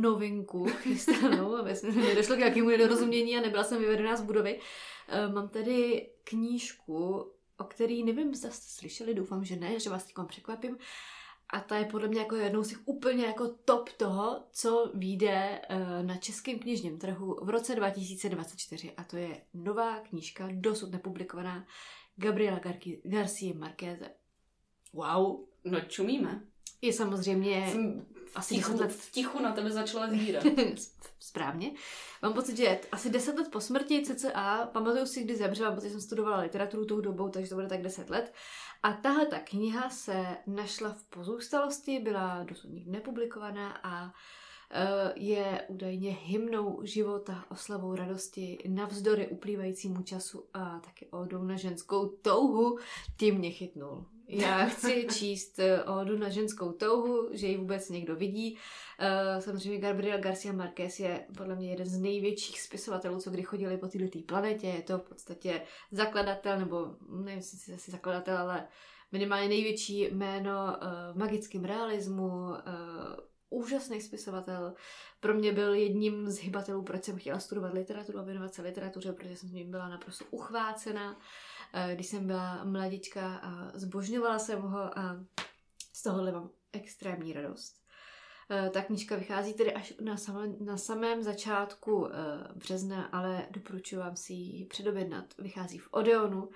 novinku 0.00 0.64
chystanou, 0.64 1.56
aby 1.56 1.72
mi 1.94 2.14
došlo 2.14 2.36
k 2.36 2.38
nějakému 2.38 2.68
nedorozumění 2.68 3.36
a 3.36 3.40
nebyla 3.40 3.64
jsem 3.64 3.80
vyvedená 3.80 4.16
z 4.16 4.22
budovy. 4.22 4.58
Uh, 4.58 5.34
mám 5.34 5.48
tady 5.48 6.10
knížku, 6.24 7.32
o 7.58 7.64
který 7.64 8.04
nevím, 8.04 8.34
zda 8.34 8.50
jste 8.50 8.66
slyšeli, 8.68 9.14
doufám, 9.14 9.44
že 9.44 9.56
ne, 9.56 9.80
že 9.80 9.90
vás 9.90 10.04
teď 10.04 10.14
překvapím. 10.26 10.78
A 11.54 11.60
ta 11.60 11.76
je 11.76 11.84
podle 11.84 12.08
mě 12.08 12.20
jako 12.20 12.34
jednou 12.36 12.64
z 12.64 12.68
těch 12.68 12.78
úplně 12.84 13.26
jako 13.26 13.48
top 13.48 13.92
toho, 13.92 14.42
co 14.50 14.90
vyjde 14.94 15.60
uh, 15.70 16.06
na 16.06 16.16
českém 16.16 16.58
knižním 16.58 16.98
trhu 16.98 17.38
v 17.42 17.50
roce 17.50 17.74
2024. 17.74 18.92
A 18.96 19.04
to 19.04 19.16
je 19.16 19.40
nová 19.54 20.00
knížka, 20.00 20.48
dosud 20.52 20.92
nepublikovaná, 20.92 21.66
Gabriela 22.16 22.58
Gar- 22.58 23.00
Garcia 23.04 23.54
Marqueze. 23.54 24.10
Wow. 24.92 25.44
No 25.64 25.80
čumíme. 25.80 26.46
Je 26.82 26.92
samozřejmě 26.92 27.68
Jsem 27.72 28.06
asi 28.34 28.54
tichu, 28.54 28.72
10 28.72 28.84
let... 28.84 28.92
V 28.92 29.10
tichu 29.10 29.42
na 29.42 29.52
tebe 29.52 29.70
začala 29.70 30.08
zvírat. 30.08 30.44
Správně. 31.20 31.72
Mám 32.22 32.34
pocit, 32.34 32.56
že 32.56 32.80
asi 32.92 33.10
10 33.10 33.38
let 33.38 33.50
po 33.50 33.60
smrti 33.60 34.02
CCA, 34.02 34.70
pamatuju 34.72 35.06
si, 35.06 35.24
kdy 35.24 35.36
zemřela, 35.36 35.72
protože 35.72 35.90
jsem 35.90 36.00
studovala 36.00 36.40
literaturu 36.40 36.84
tou 36.84 37.00
dobou, 37.00 37.28
takže 37.28 37.48
to 37.48 37.54
bude 37.54 37.66
tak 37.66 37.82
10 37.82 38.10
let. 38.10 38.32
A 38.82 38.92
tahle 38.92 39.26
ta 39.26 39.38
kniha 39.38 39.90
se 39.90 40.36
našla 40.46 40.92
v 40.92 41.04
pozůstalosti, 41.04 41.98
byla 41.98 42.44
dosud 42.44 42.70
nikdy 42.70 42.90
nepublikovaná 42.90 43.80
a 43.82 44.06
e, 44.06 45.12
je 45.16 45.64
údajně 45.68 46.10
hymnou 46.10 46.80
života, 46.84 47.44
oslavou 47.50 47.94
radosti 47.94 48.58
navzdory 48.68 49.28
uplývajícímu 49.28 50.02
času 50.02 50.44
a 50.54 50.80
taky 50.80 51.06
odou 51.10 51.42
na 51.42 51.56
ženskou 51.56 52.08
touhu, 52.08 52.78
tím 53.16 53.34
mě 53.34 53.50
chytnul. 53.50 54.06
Já 54.28 54.66
chci 54.66 55.06
číst 55.12 55.58
eh, 55.58 55.84
odu 55.84 56.18
na 56.18 56.28
ženskou 56.28 56.72
touhu, 56.72 57.28
že 57.32 57.46
ji 57.46 57.56
vůbec 57.56 57.88
někdo 57.88 58.16
vidí. 58.16 58.58
Uh, 59.00 59.40
samozřejmě 59.40 59.78
Gabriel 59.78 60.20
Garcia 60.20 60.54
Marquez 60.54 61.00
je 61.00 61.26
podle 61.36 61.56
mě 61.56 61.70
jeden 61.70 61.86
z 61.86 62.00
největších 62.00 62.60
spisovatelů, 62.60 63.20
co 63.20 63.30
kdy 63.30 63.42
chodili 63.42 63.78
po 63.78 63.88
této 63.88 64.18
planetě. 64.26 64.66
Je 64.66 64.82
to 64.82 64.98
v 64.98 65.02
podstatě 65.02 65.62
zakladatel, 65.90 66.58
nebo 66.58 66.96
nevím, 67.08 67.38
jestli 67.38 67.74
asi 67.74 67.90
zakladatel, 67.90 68.38
ale 68.38 68.68
minimálně 69.12 69.48
největší 69.48 70.00
jméno 70.00 70.50
uh, 70.50 71.14
v 71.14 71.16
magickém 71.16 71.64
realismu, 71.64 72.52
úžasný 73.54 74.00
spisovatel. 74.00 74.74
Pro 75.20 75.34
mě 75.34 75.52
byl 75.52 75.74
jedním 75.74 76.30
z 76.30 76.38
hybatelů, 76.38 76.82
proč 76.82 77.04
jsem 77.04 77.18
chtěla 77.18 77.38
studovat 77.38 77.74
literaturu 77.74 78.18
a 78.18 78.22
věnovat 78.22 78.54
se 78.54 78.62
literatuře, 78.62 79.12
protože 79.12 79.36
jsem 79.36 79.48
s 79.48 79.52
ním 79.52 79.70
byla 79.70 79.88
naprosto 79.88 80.24
uchvácena. 80.30 81.16
Eh, 81.72 81.94
když 81.94 82.06
jsem 82.06 82.26
byla 82.26 82.64
mladička 82.64 83.36
a 83.36 83.78
zbožňovala 83.78 84.38
jsem 84.38 84.60
ho 84.60 84.98
a 84.98 85.24
z 85.92 86.02
tohohle 86.02 86.32
mám 86.32 86.50
extrémní 86.72 87.32
radost. 87.32 87.84
Eh, 88.50 88.70
ta 88.70 88.82
knížka 88.82 89.16
vychází 89.16 89.54
tedy 89.54 89.74
až 89.74 89.94
na, 90.00 90.16
samém, 90.16 90.56
na 90.60 90.76
samém 90.76 91.22
začátku 91.22 92.08
eh, 92.08 92.12
března, 92.54 93.04
ale 93.04 93.46
doporučuji 93.50 93.96
vám 93.96 94.16
si 94.16 94.32
ji 94.32 94.66
předobjednat. 94.66 95.24
Vychází 95.38 95.78
v 95.78 95.88
Odeonu. 95.90 96.50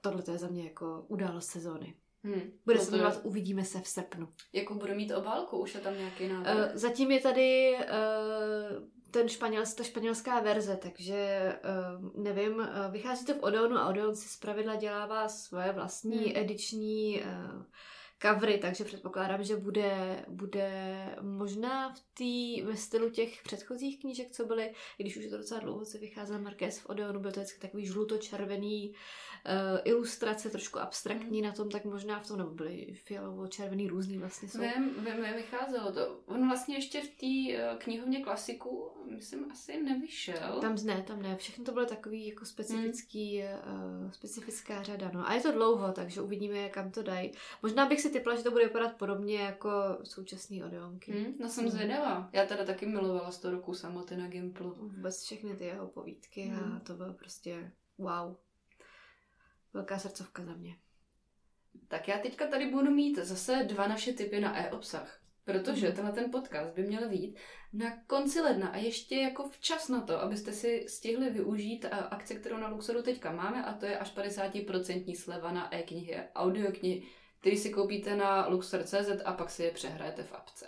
Tohle 0.00 0.22
je 0.32 0.38
za 0.38 0.48
mě 0.48 0.64
jako 0.64 1.04
událost 1.08 1.46
sezóny. 1.46 2.01
Hmm, 2.24 2.52
Bude 2.64 2.78
se 2.78 2.90
jmenovat 2.90 3.20
Uvidíme 3.22 3.64
se 3.64 3.80
v 3.80 3.88
srpnu. 3.88 4.28
Jakou 4.52 4.74
bude 4.74 4.94
mít 4.94 5.12
obálku? 5.12 5.58
Už 5.58 5.74
je 5.74 5.80
tam 5.80 5.98
nějaký 5.98 6.28
návrh? 6.28 6.54
Uh, 6.54 6.70
zatím 6.74 7.10
je 7.10 7.20
tady 7.20 7.76
uh, 7.78 8.88
ten 9.10 9.28
španěl, 9.28 9.64
ta 9.76 9.82
španělská 9.82 10.40
verze, 10.40 10.76
takže 10.76 11.52
uh, 12.04 12.22
nevím, 12.24 12.54
uh, 12.54 12.66
vychází 12.90 13.24
to 13.26 13.34
v 13.34 13.42
Odeonu 13.42 13.76
a 13.76 13.88
Odeon 13.88 14.16
si 14.16 14.28
zpravidla 14.28 14.76
dělává 14.76 15.28
svoje 15.28 15.72
vlastní 15.72 16.18
hmm. 16.18 16.32
ediční 16.36 17.22
uh, 17.22 17.62
covery, 18.22 18.58
takže 18.58 18.84
předpokládám, 18.84 19.44
že 19.44 19.56
bude, 19.56 20.24
bude 20.28 20.70
možná 21.20 21.94
v 21.94 22.00
tý, 22.14 22.62
ve 22.62 22.76
stylu 22.76 23.10
těch 23.10 23.42
předchozích 23.42 24.00
knížek, 24.00 24.30
co 24.30 24.44
byly, 24.44 24.74
i 24.98 25.02
když 25.02 25.16
už 25.16 25.24
je 25.24 25.30
to 25.30 25.38
docela 25.38 25.60
dlouho, 25.60 25.84
se 25.84 25.98
vycházel 25.98 26.38
Marquez 26.38 26.78
v 26.78 26.86
Odeonu, 26.86 27.20
byl 27.20 27.32
to 27.32 27.40
vždycky 27.40 27.60
takový 27.60 27.86
žluto-červený 27.86 28.90
uh, 28.90 29.80
ilustrace, 29.84 30.50
trošku 30.50 30.78
abstraktní 30.78 31.40
mm. 31.40 31.46
na 31.46 31.52
tom, 31.52 31.70
tak 31.70 31.84
možná 31.84 32.20
v 32.20 32.26
tom, 32.26 32.38
nebo 32.38 32.50
byly 32.50 32.94
fialovo-červený 33.06 33.88
různý 33.88 34.18
vlastně 34.18 34.48
jsou. 34.48 34.60
Vím, 34.60 34.94
vím, 34.98 35.24
vím, 35.24 35.34
vycházelo 35.34 35.92
to. 35.92 36.20
On 36.26 36.48
vlastně 36.48 36.76
ještě 36.76 37.00
v 37.00 37.08
té 37.08 37.56
uh, 37.56 37.78
knihovně 37.78 38.20
klasiku, 38.20 38.90
myslím, 39.14 39.52
asi 39.52 39.82
nevyšel. 39.82 40.60
Tam 40.60 40.76
ne, 40.84 41.02
tam 41.06 41.22
ne. 41.22 41.36
Všechno 41.36 41.64
to 41.64 41.72
bylo 41.72 41.86
takový 41.86 42.28
jako 42.28 42.44
specifický, 42.44 43.42
mm. 43.42 44.04
uh, 44.04 44.10
specifická 44.10 44.82
řada, 44.82 45.10
no. 45.14 45.28
A 45.28 45.34
je 45.34 45.40
to 45.40 45.52
dlouho, 45.52 45.92
takže 45.92 46.20
uvidíme, 46.20 46.68
kam 46.68 46.90
to 46.90 47.02
dají. 47.02 47.32
Možná 47.62 47.86
bych 47.86 48.00
si 48.00 48.11
typla, 48.12 48.36
že 48.36 48.42
to 48.42 48.50
bude 48.50 48.64
vypadat 48.64 48.96
podobně 48.96 49.38
jako 49.38 49.70
současné 50.04 50.64
Odeonky. 50.64 51.12
Mm, 51.12 51.34
no 51.40 51.48
jsem 51.48 51.64
mm. 51.64 51.70
zvědavá. 51.70 52.30
Já 52.32 52.46
teda 52.46 52.64
taky 52.64 52.86
milovala 52.86 53.30
100 53.30 53.50
roku 53.50 53.74
samoty 53.74 54.16
na 54.16 54.28
Gimplu. 54.28 54.74
Vůbec 54.74 55.22
všechny 55.22 55.56
ty 55.56 55.64
jeho 55.64 55.86
povídky 55.88 56.44
mm. 56.44 56.58
a 56.58 56.60
hmm. 56.60 56.80
to 56.80 56.94
bylo 56.94 57.14
prostě 57.14 57.72
wow. 57.98 58.36
Velká 59.72 59.98
srdcovka 59.98 60.44
za 60.44 60.54
mě. 60.54 60.76
Tak 61.88 62.08
já 62.08 62.18
teďka 62.18 62.46
tady 62.46 62.70
budu 62.70 62.90
mít 62.90 63.18
zase 63.18 63.64
dva 63.68 63.88
naše 63.88 64.12
typy 64.12 64.40
na 64.40 64.58
e-obsah. 64.58 65.20
Protože 65.44 65.88
mm. 65.88 65.94
tenhle 65.94 66.12
ten 66.12 66.30
podcast 66.30 66.74
by 66.74 66.82
měl 66.82 67.08
být 67.08 67.38
na 67.72 67.96
konci 68.06 68.40
ledna 68.40 68.68
a 68.68 68.76
ještě 68.76 69.16
jako 69.16 69.48
včas 69.48 69.88
na 69.88 70.00
to, 70.00 70.20
abyste 70.20 70.52
si 70.52 70.84
stihli 70.88 71.30
využít 71.30 71.86
akce, 72.10 72.34
kterou 72.34 72.56
na 72.56 72.68
Luxoru 72.68 73.02
teďka 73.02 73.32
máme 73.32 73.64
a 73.64 73.74
to 73.74 73.86
je 73.86 73.98
až 73.98 74.16
50% 74.16 75.16
sleva 75.16 75.52
na 75.52 75.74
e-knihy, 75.74 76.16
audioknihy, 76.34 77.02
který 77.42 77.56
si 77.56 77.70
koupíte 77.70 78.16
na 78.16 78.48
luxor.cz 78.48 79.10
a 79.24 79.32
pak 79.32 79.50
si 79.50 79.62
je 79.62 79.70
přehrajete 79.70 80.22
v 80.22 80.32
apce. 80.32 80.66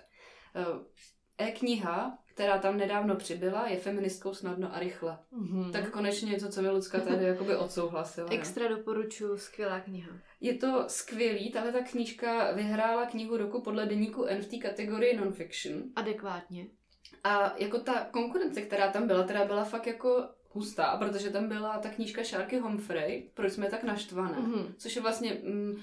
E-kniha 1.39 2.19
která 2.35 2.59
tam 2.59 2.77
nedávno 2.77 3.17
přibyla, 3.17 3.69
je 3.69 3.77
feministkou 3.77 4.35
snadno 4.35 4.75
a 4.75 4.79
rychle. 4.79 5.19
Mm-hmm. 5.33 5.73
Tak 5.73 5.91
konečně 5.91 6.31
něco, 6.31 6.49
co 6.49 6.63
mi 6.63 6.71
Lucka 6.71 7.01
tady 7.01 7.25
jakoby 7.25 7.57
odsouhlasila. 7.57 8.29
Extra 8.31 8.69
doporučuji, 8.69 9.37
skvělá 9.37 9.81
kniha. 9.81 10.11
Je 10.41 10.55
to 10.55 10.85
skvělý, 10.89 11.53
tahle 11.53 11.73
ta 11.73 11.81
knížka 11.81 12.53
vyhrála 12.53 13.07
knihu 13.07 13.37
roku 13.37 13.61
podle 13.61 13.87
deníku 13.87 14.25
N 14.25 14.43
v 14.43 14.47
té 14.47 14.57
kategorii 14.57 15.17
non-fiction. 15.17 15.83
Adekvátně. 15.97 16.67
A 17.25 17.55
jako 17.59 17.79
ta 17.79 18.07
konkurence, 18.11 18.63
která 18.63 18.91
tam 18.91 19.07
byla, 19.07 19.23
teda 19.23 19.45
byla 19.45 19.65
fakt 19.65 19.87
jako 19.87 20.29
hustá, 20.51 20.97
protože 20.97 21.31
tam 21.31 21.49
byla 21.49 21.79
ta 21.79 21.89
knížka 21.89 22.25
Šárky 22.25 22.59
Humphrey, 22.59 23.31
proč 23.35 23.53
jsme 23.53 23.71
tak 23.71 23.85
naštvané, 23.85 24.39
mm-hmm. 24.39 24.75
což 24.79 24.97
je 24.97 25.03
vlastně 25.03 25.41
mm, 25.45 25.83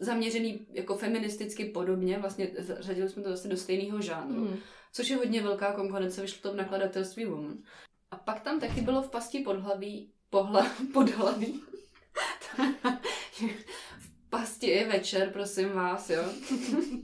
zaměřený 0.00 0.66
jako 0.72 0.96
feministicky 0.96 1.64
podobně, 1.64 2.18
vlastně 2.18 2.50
řadili 2.58 3.08
jsme 3.08 3.22
to 3.22 3.30
zase 3.30 3.48
do 3.48 3.56
stejného 3.56 4.00
žánru. 4.00 4.40
Mm 4.40 4.58
což 4.94 5.08
je 5.08 5.16
hodně 5.16 5.42
velká 5.42 5.72
konkurence, 5.72 6.22
vyšlo 6.22 6.38
to 6.42 6.52
v 6.52 6.56
nakladatelství 6.56 7.24
Woman. 7.24 7.58
A 8.10 8.16
pak 8.16 8.40
tam 8.40 8.60
taky 8.60 8.80
bylo 8.80 9.02
v 9.02 9.10
pasti 9.10 9.38
podhlaví, 9.38 10.10
pohla, 10.30 10.66
podhlaví. 10.92 11.62
v 13.98 14.30
pasti 14.30 14.66
je 14.66 14.88
večer, 14.88 15.30
prosím 15.32 15.68
vás, 15.72 16.10
jo. 16.10 16.24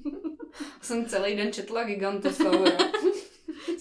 Jsem 0.80 1.06
celý 1.06 1.36
den 1.36 1.52
četla 1.52 1.84
Gigantosaura. 1.84 2.70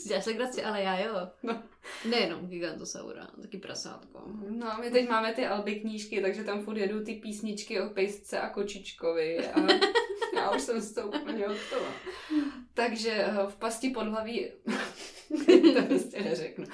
Děláš 0.10 0.25
legraci, 0.25 0.63
ale 0.63 0.82
já 0.82 1.00
jo. 1.00 1.28
No. 1.44 1.63
Nejenom 2.10 2.48
Gigantosaura, 2.48 3.28
taky 3.42 3.58
prasátko. 3.58 4.24
No 4.50 4.74
a 4.74 4.78
my 4.78 4.92
teď 4.92 5.10
máme 5.10 5.34
ty 5.34 5.46
Alby 5.46 5.75
knížky, 5.75 6.22
takže 6.22 6.44
tam 6.44 6.62
furt 6.62 6.78
jedou 6.78 7.04
ty 7.04 7.13
písničky 7.13 7.82
o 7.82 7.89
pejsce 7.89 8.39
a 8.39 8.50
kočičkovi. 8.50 9.48
A 9.48 9.60
já 10.36 10.51
už 10.51 10.62
jsem 10.62 10.82
z 10.82 10.94
toho 10.94 11.08
úplně 11.08 11.48
hotová. 11.48 11.94
Takže 12.74 13.12
eh, 13.12 13.48
v 13.48 13.56
pasti 13.56 13.89
podhlaví, 13.89 14.51
to 15.74 15.82
prostě 15.88 16.22
neřeknu, 16.22 16.66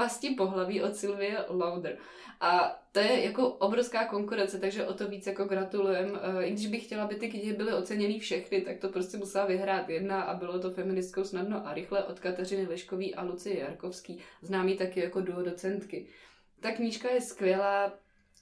pasti 0.00 0.30
pohlaví 0.30 0.82
od 0.82 0.96
Sylvie 0.96 1.44
Lauder. 1.48 1.98
A 2.40 2.80
to 2.92 3.00
je 3.00 3.24
jako 3.24 3.48
obrovská 3.48 4.04
konkurence, 4.04 4.58
takže 4.58 4.86
o 4.86 4.94
to 4.94 5.08
víc 5.08 5.26
jako 5.26 5.44
gratulujem. 5.44 6.20
Eh, 6.22 6.44
I 6.44 6.50
když 6.52 6.66
bych 6.66 6.84
chtěla, 6.84 7.04
aby 7.04 7.14
ty 7.14 7.30
knihy 7.30 7.52
byly 7.52 7.72
oceněny 7.72 8.18
všechny, 8.18 8.60
tak 8.60 8.78
to 8.78 8.88
prostě 8.88 9.16
musela 9.16 9.46
vyhrát 9.46 9.88
jedna 9.88 10.22
a 10.22 10.34
bylo 10.34 10.58
to 10.58 10.70
feministkou 10.70 11.24
snadno 11.24 11.66
a 11.66 11.74
rychle 11.74 12.04
od 12.04 12.20
Kateřiny 12.20 12.66
Leškový 12.66 13.14
a 13.14 13.22
Lucie 13.22 13.58
Jarkovský, 13.58 14.18
známý 14.42 14.76
taky 14.76 15.00
jako 15.00 15.20
duo 15.20 15.42
docentky. 15.42 16.06
Ta 16.60 16.72
knížka 16.72 17.10
je 17.10 17.20
skvělá, 17.20 17.92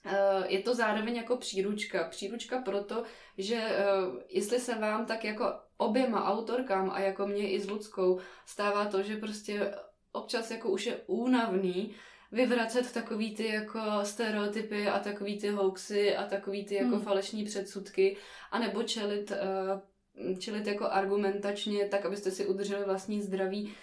Eh, 0.05 0.45
je 0.47 0.59
to 0.59 0.75
zároveň 0.75 1.15
jako 1.15 1.37
příručka. 1.37 2.03
Příručka 2.03 2.61
proto, 2.61 3.03
že 3.37 3.55
eh, 3.55 3.85
jestli 4.29 4.59
se 4.59 4.75
vám 4.75 5.05
tak 5.05 5.23
jako 5.25 5.53
oběma 5.77 6.25
autorkám 6.25 6.89
a 6.89 6.99
jako 6.99 7.27
mě 7.27 7.51
i 7.51 7.59
s 7.59 7.69
Ludskou 7.69 8.19
stává 8.45 8.85
to, 8.85 9.03
že 9.03 9.17
prostě 9.17 9.75
občas 10.11 10.51
jako 10.51 10.69
už 10.69 10.85
je 10.85 11.01
únavný 11.07 11.95
vyvracet 12.31 12.93
takový 12.93 13.35
ty 13.35 13.47
jako 13.47 13.79
stereotypy 14.03 14.87
a 14.87 14.99
takový 14.99 15.39
ty 15.39 15.49
hoaxy 15.49 16.15
a 16.15 16.25
takový 16.25 16.65
ty 16.65 16.75
jako 16.75 16.95
hmm. 16.95 17.01
falešní 17.01 17.43
předsudky 17.43 18.17
a 18.51 18.59
nebo 18.59 18.83
čelit, 18.83 19.31
uh, 19.31 20.37
čelit 20.39 20.67
jako 20.67 20.85
argumentačně 20.85 21.85
tak, 21.85 22.05
abyste 22.05 22.31
si 22.31 22.45
udrželi 22.45 22.85
vlastní 22.85 23.21
zdraví, 23.21 23.73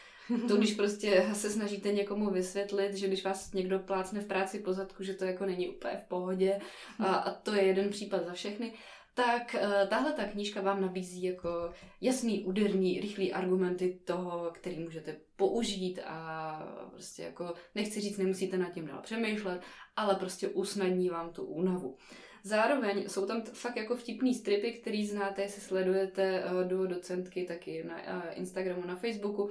to, 0.49 0.57
když 0.57 0.75
prostě 0.77 1.27
se 1.33 1.51
snažíte 1.51 1.93
někomu 1.93 2.31
vysvětlit, 2.31 2.95
že 2.95 3.07
když 3.07 3.25
vás 3.25 3.53
někdo 3.53 3.79
plácne 3.79 4.21
v 4.21 4.27
práci 4.27 4.59
po 4.59 4.73
zadku, 4.73 5.03
že 5.03 5.15
to 5.15 5.25
jako 5.25 5.47
není 5.47 5.69
úplně 5.69 5.97
v 5.97 6.09
pohodě. 6.09 6.61
A, 6.99 7.15
a 7.15 7.35
to 7.35 7.55
je 7.55 7.63
jeden 7.63 7.89
případ 7.91 8.25
za 8.25 8.33
všechny, 8.33 8.73
tak 9.17 9.57
uh, 9.63 9.89
tahle 9.89 10.13
ta 10.13 10.25
knížka 10.25 10.61
vám 10.61 10.81
nabízí 10.81 11.23
jako 11.23 11.73
jasný, 12.01 12.45
úderný, 12.45 13.01
rychlý 13.01 13.33
argumenty 13.33 14.01
toho, 14.05 14.51
který 14.55 14.79
můžete 14.79 15.17
použít 15.37 16.01
a 16.07 16.59
prostě 16.91 17.23
jako, 17.23 17.55
nechci 17.75 18.01
říct, 18.01 18.19
nemusíte 18.19 18.59
nad 18.59 18.73
tím 18.73 18.87
dál 18.87 19.01
přemýšlet, 19.03 19.61
ale 19.97 20.15
prostě 20.15 20.49
usnadní 20.49 21.09
vám 21.09 21.33
tu 21.33 21.45
únavu. 21.45 21.97
Zároveň 22.43 23.09
jsou 23.09 23.27
tam 23.27 23.43
fakt 23.43 23.77
jako 23.77 23.97
vtipný 23.97 24.35
stripy, 24.35 24.73
který 24.73 25.07
znáte, 25.07 25.43
jestli 25.43 25.63
sledujete 25.63 26.45
uh, 26.45 26.69
do 26.69 26.87
docentky 26.87 27.45
taky 27.45 27.85
na 27.85 27.97
uh, 27.97 28.23
Instagramu, 28.33 28.87
na 28.87 28.97
Facebooku, 28.97 29.51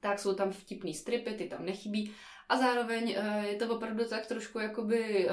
tak 0.00 0.18
jsou 0.18 0.34
tam 0.34 0.50
vtipný 0.50 0.94
stripy, 0.94 1.34
ty 1.34 1.48
tam 1.48 1.64
nechybí. 1.64 2.12
A 2.48 2.58
zároveň 2.58 3.16
je 3.42 3.56
to 3.56 3.76
opravdu 3.76 4.04
tak 4.04 4.26
trošku 4.26 4.58
jakoby 4.58 5.28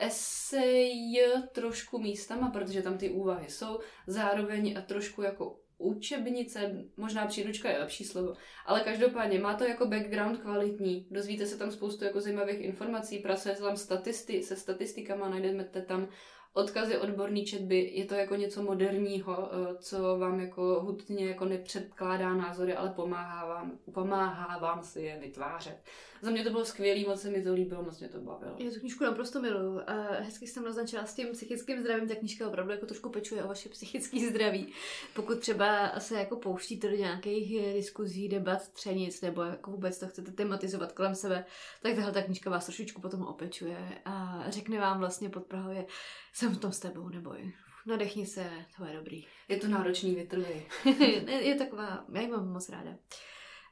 esej 0.00 1.20
trošku 1.52 1.98
místama, 1.98 2.50
protože 2.50 2.82
tam 2.82 2.98
ty 2.98 3.10
úvahy 3.10 3.50
jsou. 3.50 3.78
Zároveň 4.06 4.82
trošku 4.86 5.22
jako 5.22 5.56
učebnice, 5.78 6.84
možná 6.96 7.26
příručka 7.26 7.70
je 7.70 7.78
lepší 7.78 8.04
slovo, 8.04 8.34
ale 8.66 8.80
každopádně 8.80 9.38
má 9.38 9.54
to 9.54 9.64
jako 9.64 9.86
background 9.86 10.38
kvalitní, 10.38 11.06
dozvíte 11.10 11.46
se 11.46 11.58
tam 11.58 11.70
spoustu 11.70 12.04
jako 12.04 12.20
zajímavých 12.20 12.60
informací, 12.60 13.18
pracuje 13.18 13.56
se 13.56 13.62
tam 13.62 13.76
statisty, 13.76 14.42
se 14.42 14.56
statistikama, 14.56 15.28
najdeme 15.28 15.64
tam 15.64 16.08
odkazy 16.52 16.98
odborný 16.98 17.44
četby, 17.44 17.90
je 17.94 18.04
to 18.04 18.14
jako 18.14 18.36
něco 18.36 18.62
moderního, 18.62 19.50
eh, 19.52 19.78
co 19.78 20.18
vám 20.18 20.40
jako 20.40 20.80
hutně 20.80 21.26
jako 21.26 21.44
nepředkládá 21.44 22.34
názory, 22.34 22.74
ale 22.74 22.90
pomáhá 22.90 23.46
vám, 23.46 23.78
pomáhá 23.94 24.58
vám 24.58 24.82
si 24.82 25.00
je 25.02 25.18
vytvářet. 25.18 25.76
Za 26.22 26.30
mě 26.30 26.44
to 26.44 26.50
bylo 26.50 26.64
skvělé, 26.64 27.08
moc 27.08 27.20
se 27.20 27.30
mi 27.30 27.42
to 27.42 27.54
líbilo, 27.54 27.82
moc 27.82 28.00
mě 28.00 28.08
to 28.08 28.20
bavilo. 28.20 28.54
Já 28.58 28.70
tu 28.70 28.80
knížku 28.80 29.04
naprosto 29.04 29.40
miluju. 29.40 29.80
A 29.86 29.92
hezky 30.20 30.46
jsem 30.46 30.64
naznačila 30.64 31.06
s 31.06 31.14
tím 31.14 31.32
psychickým 31.32 31.80
zdravím, 31.80 32.08
ta 32.08 32.14
knížka 32.14 32.48
opravdu 32.48 32.72
jako 32.72 32.86
trošku 32.86 33.10
pečuje 33.10 33.44
o 33.44 33.48
vaše 33.48 33.68
psychické 33.68 34.28
zdraví. 34.30 34.72
Pokud 35.14 35.38
třeba 35.38 36.00
se 36.00 36.14
jako 36.14 36.36
pouštíte 36.36 36.88
do 36.88 36.96
nějakých 36.96 37.74
diskuzí, 37.74 38.28
debat, 38.28 38.68
třenic, 38.68 39.20
nebo 39.20 39.42
jako 39.42 39.70
vůbec 39.70 39.98
to 39.98 40.06
chcete 40.06 40.32
tematizovat 40.32 40.92
kolem 40.92 41.14
sebe, 41.14 41.44
tak 41.82 41.94
tahle 41.94 42.12
ta 42.12 42.22
knížka 42.22 42.50
vás 42.50 42.66
trošičku 42.66 43.00
potom 43.00 43.22
opečuje 43.22 44.02
a 44.04 44.44
řekne 44.48 44.78
vám 44.78 44.98
vlastně 44.98 45.28
pod 45.28 45.46
Prahově, 45.46 45.86
jsem 46.32 46.54
v 46.54 46.58
tom 46.58 46.72
s 46.72 46.80
tebou, 46.80 47.08
neboj. 47.08 47.52
Nadechni 47.86 48.26
se, 48.26 48.50
to 48.76 48.84
je 48.84 48.96
dobrý. 48.96 49.26
Je 49.48 49.56
to 49.56 49.68
náročný, 49.68 50.14
vytrvej. 50.14 50.66
je 51.40 51.54
taková, 51.54 52.04
já 52.12 52.20
ji 52.20 52.28
mám 52.28 52.52
moc 52.52 52.68
ráda. 52.68 52.90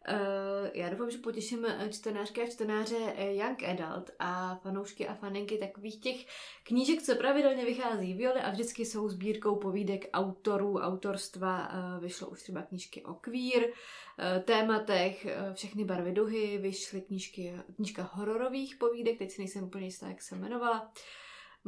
Uh, 0.08 0.68
já 0.74 0.88
doufám, 0.88 1.10
že 1.10 1.18
potěším 1.18 1.66
čtenářky 1.90 2.42
a 2.42 2.46
čtenáře 2.46 2.96
eh, 3.16 3.34
Young 3.34 3.62
Adult 3.62 4.10
a 4.18 4.56
fanoušky 4.62 5.08
a 5.08 5.14
faninky 5.14 5.58
takových 5.58 6.00
těch 6.00 6.26
knížek, 6.62 7.02
co 7.02 7.16
pravidelně 7.16 7.64
vychází 7.64 8.14
Violy 8.14 8.40
a 8.40 8.50
vždycky 8.50 8.84
jsou 8.84 9.08
sbírkou 9.08 9.56
povídek 9.56 10.08
autorů, 10.12 10.78
autorstva. 10.78 11.70
Vyšlo 12.00 12.28
už 12.28 12.42
třeba 12.42 12.62
knížky 12.62 13.04
o 13.04 13.14
uh, 13.14 14.42
tématech, 14.44 15.26
všechny 15.52 15.84
barvy 15.84 16.12
duhy, 16.12 16.58
vyšly 16.58 17.00
knížky, 17.00 17.54
knížka 17.76 18.10
hororových 18.12 18.76
povídek, 18.76 19.18
teď 19.18 19.30
si 19.30 19.40
nejsem 19.40 19.64
úplně 19.64 19.84
jistá, 19.84 20.08
jak 20.08 20.22
se 20.22 20.34
jmenovala. 20.34 20.92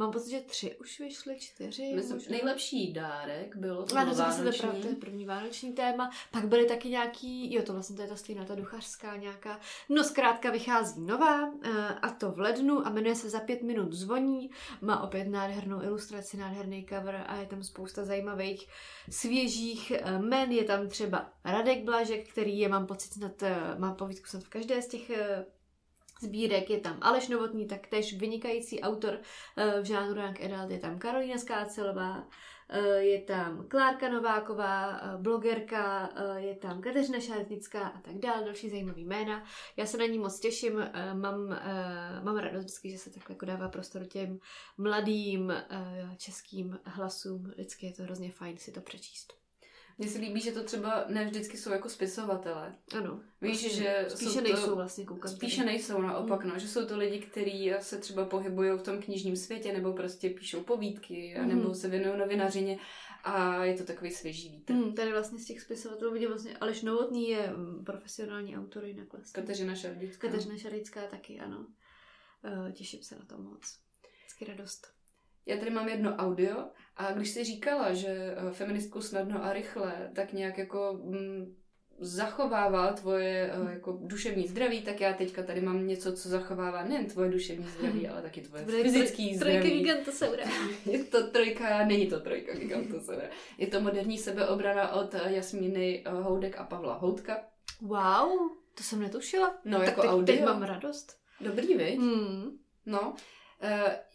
Mám 0.00 0.10
pocit, 0.10 0.30
že 0.30 0.40
tři 0.40 0.76
už 0.76 1.00
vyšly, 1.00 1.36
čtyři. 1.38 1.92
Myslím, 1.94 2.16
možná. 2.16 2.30
nejlepší 2.30 2.92
dárek 2.92 3.56
bylo 3.56 3.84
to 3.84 3.96
Ano, 3.96 4.14
bylo 4.14 4.28
vánoční. 4.28 4.60
pravda, 4.60 4.80
to 4.82 4.88
je 4.88 4.94
první 4.94 5.24
vánoční 5.24 5.72
téma. 5.72 6.10
Pak 6.30 6.48
byly 6.48 6.66
taky 6.66 6.88
nějaký, 6.88 7.54
jo, 7.54 7.62
to 7.62 7.72
vlastně 7.72 7.96
to 7.96 8.02
je 8.02 8.08
ta 8.08 8.16
stejná, 8.16 8.44
ta 8.44 8.54
duchařská 8.54 9.16
nějaká. 9.16 9.60
No 9.88 10.04
zkrátka 10.04 10.50
vychází 10.50 11.00
nová 11.00 11.52
eh, 11.62 11.70
a 12.02 12.10
to 12.10 12.32
v 12.32 12.38
lednu 12.38 12.86
a 12.86 12.90
jmenuje 12.90 13.14
se 13.14 13.30
Za 13.30 13.40
pět 13.40 13.62
minut 13.62 13.92
zvoní. 13.92 14.50
Má 14.80 15.02
opět 15.02 15.28
nádhernou 15.28 15.82
ilustraci, 15.82 16.36
nádherný 16.36 16.86
cover 16.88 17.24
a 17.26 17.36
je 17.36 17.46
tam 17.46 17.62
spousta 17.62 18.04
zajímavých 18.04 18.68
svěžích 19.10 19.90
eh, 19.90 20.18
men. 20.18 20.52
Je 20.52 20.64
tam 20.64 20.88
třeba 20.88 21.32
Radek 21.44 21.84
Blažek, 21.84 22.28
který 22.28 22.58
je, 22.58 22.68
mám 22.68 22.86
pocit, 22.86 23.12
snad, 23.12 23.42
eh, 23.42 23.56
má 23.78 23.94
povídku 23.94 24.26
snad 24.26 24.42
v 24.42 24.48
každé 24.48 24.82
z 24.82 24.88
těch 24.88 25.10
sbírek. 26.20 26.70
Je 26.70 26.80
tam 26.80 26.98
Aleš 27.00 27.28
Novotný, 27.28 27.66
taktéž 27.66 28.14
vynikající 28.14 28.80
autor 28.80 29.18
eh, 29.56 29.80
v 29.80 29.84
žánru 29.84 30.20
Young 30.20 30.40
Adult. 30.40 30.70
Je 30.70 30.78
tam 30.78 30.98
Karolína 30.98 31.38
Skácelová, 31.38 32.28
eh, 32.68 33.02
je 33.02 33.20
tam 33.22 33.68
Klárka 33.68 34.08
Nováková, 34.08 34.98
eh, 34.98 35.16
blogerka, 35.16 36.10
je 36.36 36.54
tam 36.54 36.80
Kateřina 36.80 37.20
Šaretnická 37.20 37.88
a 37.88 38.00
tak 38.00 38.14
dále, 38.14 38.44
další 38.44 38.70
zajímavý 38.70 39.04
jména. 39.04 39.44
Já 39.76 39.86
se 39.86 39.98
na 39.98 40.06
ní 40.06 40.18
moc 40.18 40.40
těším, 40.40 40.90
mám, 41.12 41.60
mám 42.22 42.36
radost 42.36 42.64
vždycky, 42.64 42.90
že 42.90 42.98
se 42.98 43.10
takhle 43.10 43.34
jako 43.34 43.46
dává 43.46 43.68
prostor 43.68 44.06
těm 44.06 44.40
mladým 44.78 45.52
českým 46.16 46.78
hlasům. 46.84 47.42
Vždycky 47.42 47.86
je 47.86 47.92
to 47.92 48.02
hrozně 48.02 48.32
fajn 48.32 48.58
si 48.58 48.72
to 48.72 48.80
přečíst. 48.80 49.39
Mně 50.00 50.08
se 50.08 50.18
líbí, 50.18 50.40
že 50.40 50.52
to 50.52 50.64
třeba 50.64 51.04
ne 51.08 51.24
vždycky 51.24 51.56
jsou 51.58 51.70
jako 51.70 51.88
spisovatele. 51.88 52.74
Ano. 52.98 53.20
Víš, 53.40 53.50
vlastně 53.62 53.70
že 53.82 54.04
spíše 54.08 54.30
jsou 54.30 54.34
to- 54.40 54.42
nejsou 54.42 54.74
vlastně 54.74 55.04
koukám. 55.06 55.32
Spíše 55.32 55.56
tady. 55.56 55.66
nejsou, 55.66 56.02
naopak, 56.02 56.44
Mm. 56.44 56.50
no, 56.50 56.58
že 56.58 56.68
jsou 56.68 56.86
to 56.86 56.98
lidi, 56.98 57.18
kteří 57.18 57.72
se 57.80 57.98
třeba 57.98 58.24
pohybují 58.24 58.70
v 58.70 58.82
tom 58.82 59.02
knižním 59.02 59.36
světě, 59.36 59.72
nebo 59.72 59.92
prostě 59.92 60.30
píšou 60.30 60.62
povídky, 60.62 61.34
Mhm. 61.38 61.48
nebo 61.48 61.74
se 61.74 61.88
věnují 61.88 62.18
novinařině 62.18 62.78
a 63.24 63.64
je 63.64 63.74
to 63.74 63.84
takový 63.84 64.10
svěží 64.10 64.48
vítr. 64.48 64.72
Hmm, 64.72 64.94
tady 64.94 65.12
vlastně 65.12 65.38
z 65.38 65.44
těch 65.44 65.60
spisovatelů 65.60 66.12
vidím 66.12 66.28
vlastně 66.28 66.56
Aleš 66.58 66.82
Novotný 66.82 67.28
je 67.28 67.52
mm, 67.56 67.84
profesionální 67.84 68.56
autor 68.58 68.84
jinak 68.84 69.12
vlastně. 69.12 69.42
Kateřina 69.42 69.74
Šardická. 69.74 70.28
Kateřina 70.28 70.56
Šarická 70.56 71.00
taky, 71.06 71.40
ano. 71.40 71.66
Eh, 72.68 72.72
těším 72.72 73.02
se 73.02 73.14
na 73.14 73.24
to 73.24 73.38
moc. 73.38 73.60
Vždycky 74.18 74.44
radost. 74.44 74.86
Já 75.50 75.56
tady 75.56 75.70
mám 75.70 75.88
jedno 75.88 76.16
audio 76.16 76.64
a 76.96 77.12
když 77.12 77.28
jsi 77.30 77.44
říkala, 77.44 77.92
že 77.92 78.08
eh, 78.08 78.52
feministku 78.52 79.00
snadno 79.00 79.44
a 79.44 79.52
rychle 79.52 80.10
tak 80.14 80.32
nějak 80.32 80.58
jako 80.58 81.00
mm, 81.02 81.54
zachovává 81.98 82.92
tvoje 82.92 83.52
eh, 83.54 83.72
jako 83.72 83.98
duševní 84.02 84.46
zdraví, 84.46 84.82
tak 84.82 85.00
já 85.00 85.12
teďka 85.12 85.42
tady 85.42 85.60
mám 85.60 85.86
něco, 85.86 86.12
co 86.12 86.28
zachovává 86.28 86.84
nejen 86.84 87.06
tvoje 87.06 87.30
duševní 87.30 87.66
zdraví, 87.78 88.08
ale 88.08 88.22
taky 88.22 88.40
tvoje 88.40 88.62
Bude 88.64 88.82
fyzický 88.82 89.30
troj- 89.30 89.36
zdraví. 89.36 89.58
Trojka 89.58 89.76
gigantosaura. 89.76 90.44
Je 90.86 91.04
to 91.04 91.26
trojka, 91.30 91.86
není 91.86 92.06
to 92.06 92.20
trojka 92.20 92.54
gigantosaura. 92.54 93.28
Je 93.58 93.66
to 93.66 93.80
moderní 93.80 94.18
sebeobrana 94.18 94.92
od 94.92 95.14
eh, 95.14 95.32
Jasmíny 95.32 96.04
Houdek 96.22 96.58
a 96.58 96.64
Pavla 96.64 96.94
Houdka. 96.94 97.44
Wow, 97.80 98.50
to 98.74 98.82
jsem 98.82 99.00
netušila. 99.00 99.54
No, 99.64 99.78
tak 99.78 99.86
jako 99.88 100.00
teď, 100.00 100.10
audio. 100.10 100.36
teď 100.36 100.44
mám 100.44 100.62
radost. 100.62 101.20
Dobrý, 101.40 101.74
viď? 101.74 101.98
Hmm. 101.98 102.58
No, 102.86 103.14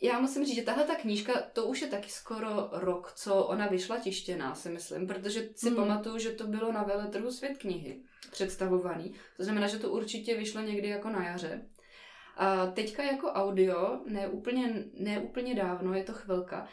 já 0.02 0.20
musím 0.20 0.46
říct, 0.46 0.56
že 0.56 0.62
tahle 0.62 0.84
ta 0.84 0.96
knížka, 0.96 1.34
to 1.54 1.66
už 1.66 1.82
je 1.82 1.88
taky 1.88 2.10
skoro 2.10 2.70
rok, 2.72 3.14
co 3.16 3.44
ona 3.44 3.68
vyšla 3.68 4.00
tištěná, 4.00 4.56
si 4.56 4.70
myslím, 4.70 5.08
protože 5.08 5.50
si 5.56 5.68
Hmm. 5.68 5.76
pamatuju, 5.76 6.18
že 6.18 6.32
to 6.32 6.48
bylo 6.48 6.72
na 6.72 6.84
veletrhu 6.84 7.32
Svět 7.32 7.58
knihy 7.58 8.02
představovaný. 8.32 9.14
To 9.38 9.44
znamená, 9.44 9.68
že 9.68 9.80
to 9.80 9.92
určitě 9.92 10.36
vyšlo 10.38 10.62
někdy 10.62 10.88
jako 10.88 11.10
na 11.10 11.28
jaře. 11.28 11.66
A 12.38 12.66
teďka 12.66 13.04
jako 13.04 13.28
audio, 13.28 14.00
ne 14.06 14.28
úplně, 14.28 14.84
ne 14.94 15.20
úplně 15.20 15.56
dávno, 15.56 15.94
je 15.94 16.04
to 16.04 16.14
chvilka. 16.14 16.68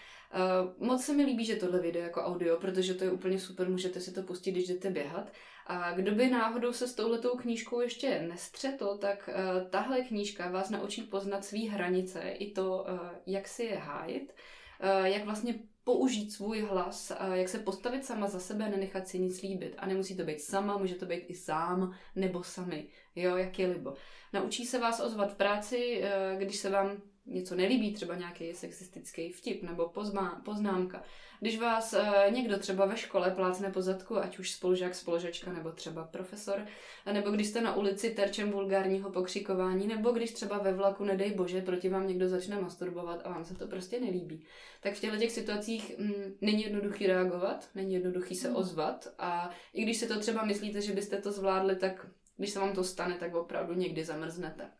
Uh, 0.78 0.86
moc 0.86 1.04
se 1.04 1.12
mi 1.12 1.24
líbí, 1.24 1.44
že 1.44 1.56
tohle 1.56 1.80
vyjde 1.80 2.00
jako 2.00 2.22
audio, 2.22 2.56
protože 2.56 2.94
to 2.94 3.04
je 3.04 3.10
úplně 3.10 3.38
super, 3.38 3.68
můžete 3.68 4.00
si 4.00 4.12
to 4.12 4.22
pustit, 4.22 4.50
když 4.50 4.68
jdete 4.68 4.90
běhat. 4.90 5.32
A 5.72 5.92
kdo 5.92 6.12
by 6.12 6.30
náhodou 6.30 6.72
se 6.72 6.88
s 6.88 6.94
touhletou 6.94 7.36
knížkou 7.36 7.80
ještě 7.80 8.26
nestřetl, 8.28 8.98
tak 8.98 9.28
uh, 9.28 9.70
tahle 9.70 10.02
knížka 10.02 10.50
vás 10.50 10.70
naučí 10.70 11.02
poznat 11.02 11.44
svý 11.44 11.68
hranice, 11.68 12.20
i 12.20 12.52
to, 12.52 12.86
uh, 12.88 12.98
jak 13.26 13.48
si 13.48 13.64
je 13.64 13.76
hájit, 13.76 14.34
uh, 14.82 15.06
jak 15.06 15.24
vlastně 15.24 15.54
použít 15.84 16.30
svůj 16.30 16.60
hlas, 16.60 17.12
jak 17.32 17.48
se 17.48 17.58
postavit 17.58 18.04
sama 18.04 18.28
za 18.28 18.40
sebe, 18.40 18.68
nenechat 18.68 19.08
si 19.08 19.18
nic 19.18 19.42
líbit. 19.42 19.74
A 19.78 19.86
nemusí 19.86 20.16
to 20.16 20.24
být 20.24 20.40
sama, 20.40 20.78
může 20.78 20.94
to 20.94 21.06
být 21.06 21.24
i 21.28 21.34
sám 21.34 21.94
nebo 22.16 22.42
sami, 22.42 22.86
jo, 23.16 23.36
jak 23.36 23.58
je 23.58 23.66
libo. 23.66 23.94
Naučí 24.32 24.66
se 24.66 24.78
vás 24.78 25.00
ozvat 25.00 25.32
v 25.32 25.36
práci, 25.36 26.04
když 26.38 26.56
se 26.56 26.70
vám 26.70 27.02
něco 27.26 27.54
nelíbí, 27.54 27.92
třeba 27.92 28.14
nějaký 28.16 28.54
sexistický 28.54 29.32
vtip 29.32 29.62
nebo 29.62 29.88
pozmá, 29.88 30.42
poznámka. 30.44 31.02
Když 31.40 31.58
vás 31.58 31.92
e, 31.92 32.30
někdo 32.30 32.58
třeba 32.58 32.86
ve 32.86 32.96
škole 32.96 33.30
plácne 33.30 33.70
po 33.70 33.82
zadku, 33.82 34.18
ať 34.18 34.38
už 34.38 34.50
spolužák, 34.50 34.94
spolužačka 34.94 35.52
nebo 35.52 35.72
třeba 35.72 36.04
profesor, 36.04 36.66
nebo 37.12 37.30
když 37.30 37.46
jste 37.46 37.60
na 37.60 37.76
ulici 37.76 38.10
terčem 38.10 38.50
vulgárního 38.50 39.10
pokřikování, 39.10 39.86
nebo 39.86 40.10
když 40.10 40.32
třeba 40.32 40.58
ve 40.58 40.72
vlaku, 40.72 41.04
nedej 41.04 41.30
bože, 41.34 41.62
proti 41.62 41.88
vám 41.88 42.08
někdo 42.08 42.28
začne 42.28 42.60
masturbovat 42.60 43.20
a 43.24 43.30
vám 43.30 43.44
se 43.44 43.54
to 43.54 43.66
prostě 43.66 44.00
nelíbí. 44.00 44.44
Tak 44.80 44.94
v 44.94 45.00
těchto 45.00 45.16
těch 45.16 45.32
situacích 45.32 45.98
mm, 45.98 46.34
není 46.40 46.62
jednoduchý 46.62 47.06
reagovat, 47.06 47.68
není 47.74 47.94
jednoduchý 47.94 48.34
se 48.34 48.52
Mm. 48.52 48.56
ozvat 48.56 49.08
a 49.18 49.50
i 49.72 49.82
když 49.82 49.96
si 49.96 50.06
to 50.06 50.20
třeba 50.20 50.44
myslíte, 50.44 50.80
že 50.80 50.92
byste 50.92 51.20
to 51.20 51.32
zvládli, 51.32 51.76
tak 51.76 52.06
když 52.36 52.50
se 52.50 52.58
vám 52.58 52.74
to 52.74 52.84
stane, 52.84 53.14
tak 53.14 53.34
opravdu 53.34 53.74
někdy 53.74 54.04
zamrznete. 54.04 54.70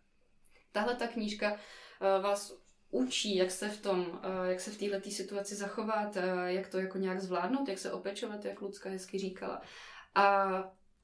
Tahle 0.72 0.94
ta 0.94 1.06
knížka 1.06 1.56
vás 2.22 2.54
učí, 2.90 3.36
jak 3.36 3.50
se 3.50 3.68
v 3.68 3.80
tom, 3.80 4.20
eh, 4.22 4.50
jak 4.50 4.60
se 4.60 4.70
v 4.70 4.78
této 4.78 5.10
situaci 5.10 5.54
zachovat, 5.54 6.16
eh, 6.16 6.52
jak 6.52 6.68
to 6.68 6.78
jako 6.78 6.98
nějak 6.98 7.20
zvládnout, 7.20 7.68
jak 7.68 7.78
se 7.78 7.92
opečovat, 7.92 8.44
jak 8.44 8.60
Lucka 8.60 8.90
hezky 8.90 9.18
říkala. 9.18 9.62
A 10.14 10.48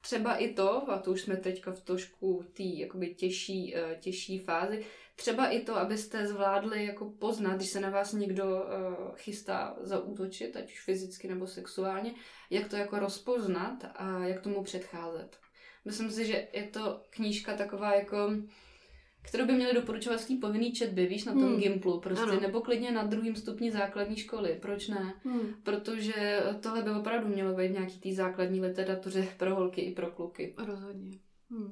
třeba 0.01 0.35
i 0.35 0.53
to, 0.53 0.91
a 0.91 0.99
to 0.99 1.11
už 1.11 1.21
jsme 1.21 1.37
teďka 1.37 1.71
v 1.71 1.81
trošku 1.81 2.45
té 2.53 2.63
jakoby 2.63 3.15
těžší, 3.15 3.75
eh, 3.75 3.97
těžší 3.99 4.39
fázi, 4.39 4.85
třeba 5.15 5.47
i 5.47 5.59
to, 5.59 5.75
abyste 5.75 6.27
zvládli 6.27 6.85
jako 6.85 7.05
poznat, 7.05 7.55
když 7.55 7.69
se 7.69 7.79
na 7.79 7.89
vás 7.89 8.13
někdo 8.13 8.65
eh, 8.65 8.95
chystá 9.15 9.77
zaútočit, 9.81 10.55
ať 10.55 10.71
už 10.71 10.81
fyzicky 10.81 11.27
nebo 11.27 11.47
sexuálně, 11.47 12.13
jak 12.49 12.67
to 12.67 12.75
jako 12.75 12.99
rozpoznat 12.99 13.85
a 13.95 14.19
jak 14.25 14.41
tomu 14.41 14.63
předcházet. 14.63 15.37
Myslím 15.85 16.11
si, 16.11 16.25
že 16.25 16.47
je 16.53 16.63
to 16.63 17.03
knížka 17.09 17.57
taková 17.57 17.95
jako 17.95 18.31
kterou 19.21 19.45
by 19.45 19.53
měli 19.53 19.73
doporučovat 19.73 20.21
v 20.21 20.27
té 20.27 20.33
povinný 20.41 20.71
četbě, 20.73 21.05
víš, 21.07 21.25
na 21.25 21.33
tom 21.33 21.43
Hmm. 21.43 21.59
Gimplu, 21.59 21.99
prostě, 21.99 22.23
Ano. 22.23 22.31
ano. 22.31 22.41
nebo 22.41 22.61
klidně 22.61 22.91
na 22.91 23.03
druhém 23.03 23.35
stupni 23.35 23.71
základní 23.71 24.15
školy, 24.17 24.57
proč 24.61 24.87
ne? 24.87 25.13
Hmm. 25.25 25.53
Protože 25.63 26.43
tohle 26.61 26.81
by 26.81 26.89
opravdu 26.91 27.27
mělo 27.27 27.55
být 27.55 27.71
nějaký 27.71 27.99
té 27.99 28.13
základní 28.15 28.61
literatuře 28.61 29.27
pro 29.37 29.55
holky 29.55 29.81
i 29.81 29.91
pro 29.93 30.07
kluky. 30.11 30.53
Rozhodně. 30.57 31.17
Hmm. 31.51 31.71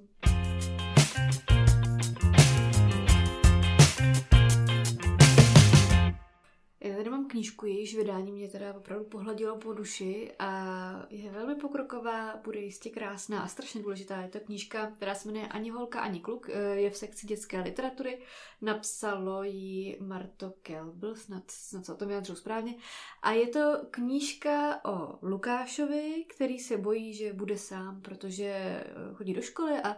Já 6.79 6.95
tady 6.95 7.09
mám 7.09 7.27
knížku, 7.27 7.65
jejíž 7.65 7.95
vydání 7.95 8.31
mě 8.31 8.49
teda 8.49 8.73
opravdu 8.73 9.05
pohladilo 9.05 9.57
po 9.57 9.73
duši 9.73 10.31
a 10.39 11.05
je 11.09 11.31
velmi 11.31 11.55
pokroková, 11.55 12.37
bude 12.43 12.59
jistě 12.59 12.89
krásná 12.89 13.41
a 13.41 13.47
strašně 13.47 13.81
důležitá. 13.81 14.21
Je 14.21 14.27
to 14.27 14.39
knížka, 14.39 14.91
která 14.91 15.15
se 15.15 15.27
jmenuje 15.27 15.47
Ani 15.47 15.69
holka, 15.69 15.99
ani 15.99 16.19
kluk, 16.19 16.49
eh, 16.49 16.75
je 16.75 16.89
v 16.89 16.97
sekci 16.97 17.27
dětské 17.27 17.61
literatury. 17.61 18.21
Napsalo 18.61 19.43
ji 19.43 19.97
Marto 20.01 20.53
Kelbl, 20.61 21.15
snad, 21.15 21.43
snad 21.51 21.85
se 21.85 21.93
o 21.93 21.97
tom 21.97 22.07
vyjadřil 22.07 22.35
správně. 22.35 22.75
A 23.21 23.31
je 23.31 23.47
to 23.47 23.73
knížka 23.91 24.85
o 24.85 25.19
Lukášovi, 25.21 26.25
který 26.29 26.59
se 26.59 26.77
bojí, 26.77 27.13
že 27.13 27.33
bude 27.33 27.57
sám, 27.57 28.01
protože 28.01 28.45
eh, 28.45 28.85
chodí 29.13 29.33
do 29.33 29.41
školy 29.41 29.73
a, 29.83 29.97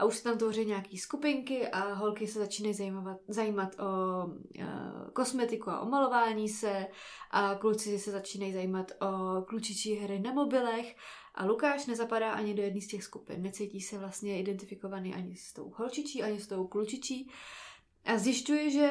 a 0.00 0.04
už 0.04 0.16
se 0.16 0.24
tam 0.24 0.38
tvoří 0.38 0.64
nějaký 0.64 0.98
skupinky 0.98 1.68
a 1.68 1.94
holky 1.94 2.26
se 2.26 2.38
začínají 2.38 2.74
zajímat, 2.74 3.16
zajímat 3.28 3.76
o 3.80 4.26
uh, 4.26 5.10
kosmetiku 5.12 5.70
a 5.70 5.80
o 5.80 5.88
malování 5.88 6.48
se. 6.48 6.86
A 7.30 7.54
kluci 7.54 7.98
se 7.98 8.10
začínají 8.10 8.52
zajímat 8.52 8.92
o 9.00 9.42
klučičí 9.42 9.94
hry 9.94 10.20
na 10.20 10.32
mobilech. 10.32 10.96
A 11.34 11.44
Lukáš 11.44 11.86
nezapadá 11.86 12.32
ani 12.32 12.54
do 12.54 12.62
jedné 12.62 12.80
z 12.80 12.86
těch 12.86 13.04
skupin. 13.04 13.42
Necítí 13.42 13.80
se 13.80 13.98
vlastně 13.98 14.40
identifikovaný 14.40 15.14
ani 15.14 15.36
s 15.36 15.52
tou 15.52 15.72
holčičí, 15.76 16.22
ani 16.22 16.40
s 16.40 16.46
tou 16.46 16.66
klučičí. 16.66 17.30
A 18.04 18.18
zjišťuje, 18.18 18.70
že 18.70 18.90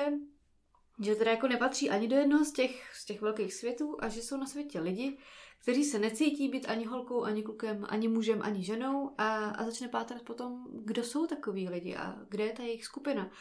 že 0.99 1.15
teda 1.15 1.31
jako 1.31 1.47
nepatří 1.47 1.89
ani 1.89 2.07
do 2.07 2.15
jednoho 2.15 2.45
z 2.45 2.51
těch, 2.51 2.95
z 2.95 3.05
těch 3.05 3.21
velkých 3.21 3.53
světů 3.53 3.97
a 3.99 4.09
že 4.09 4.21
jsou 4.21 4.37
na 4.37 4.45
světě 4.45 4.79
lidi, 4.79 5.17
kteří 5.61 5.83
se 5.83 5.99
necítí 5.99 6.49
být 6.49 6.65
ani 6.69 6.85
holkou, 6.85 7.23
ani 7.23 7.43
klukem, 7.43 7.85
ani 7.89 8.07
mužem, 8.07 8.41
ani 8.41 8.63
ženou 8.63 9.11
a, 9.17 9.49
a 9.49 9.65
začne 9.65 9.87
pátrat 9.87 10.21
potom, 10.21 10.67
kdo 10.71 11.03
jsou 11.03 11.27
takový 11.27 11.69
lidi 11.69 11.95
a 11.95 12.15
kde 12.29 12.43
je 12.43 12.53
ta 12.53 12.63
jejich 12.63 12.85
skupina. 12.85 13.31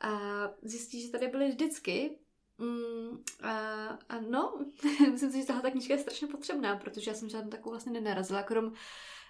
A 0.00 0.10
zjistí, 0.62 1.02
že 1.02 1.12
tady 1.12 1.28
byly 1.28 1.48
vždycky. 1.48 2.18
Mm, 2.58 3.22
a, 3.42 3.86
a 4.08 4.20
no, 4.20 4.58
myslím 5.12 5.32
si, 5.32 5.40
že 5.40 5.46
tahle 5.46 5.62
ta 5.62 5.70
knížka 5.70 5.94
je 5.94 6.00
strašně 6.00 6.28
potřebná, 6.28 6.76
protože 6.76 7.10
já 7.10 7.14
jsem 7.14 7.28
žádnou 7.28 7.50
takovou 7.50 7.70
vlastně 7.70 7.92
nenarazila, 7.92 8.42
krom 8.42 8.72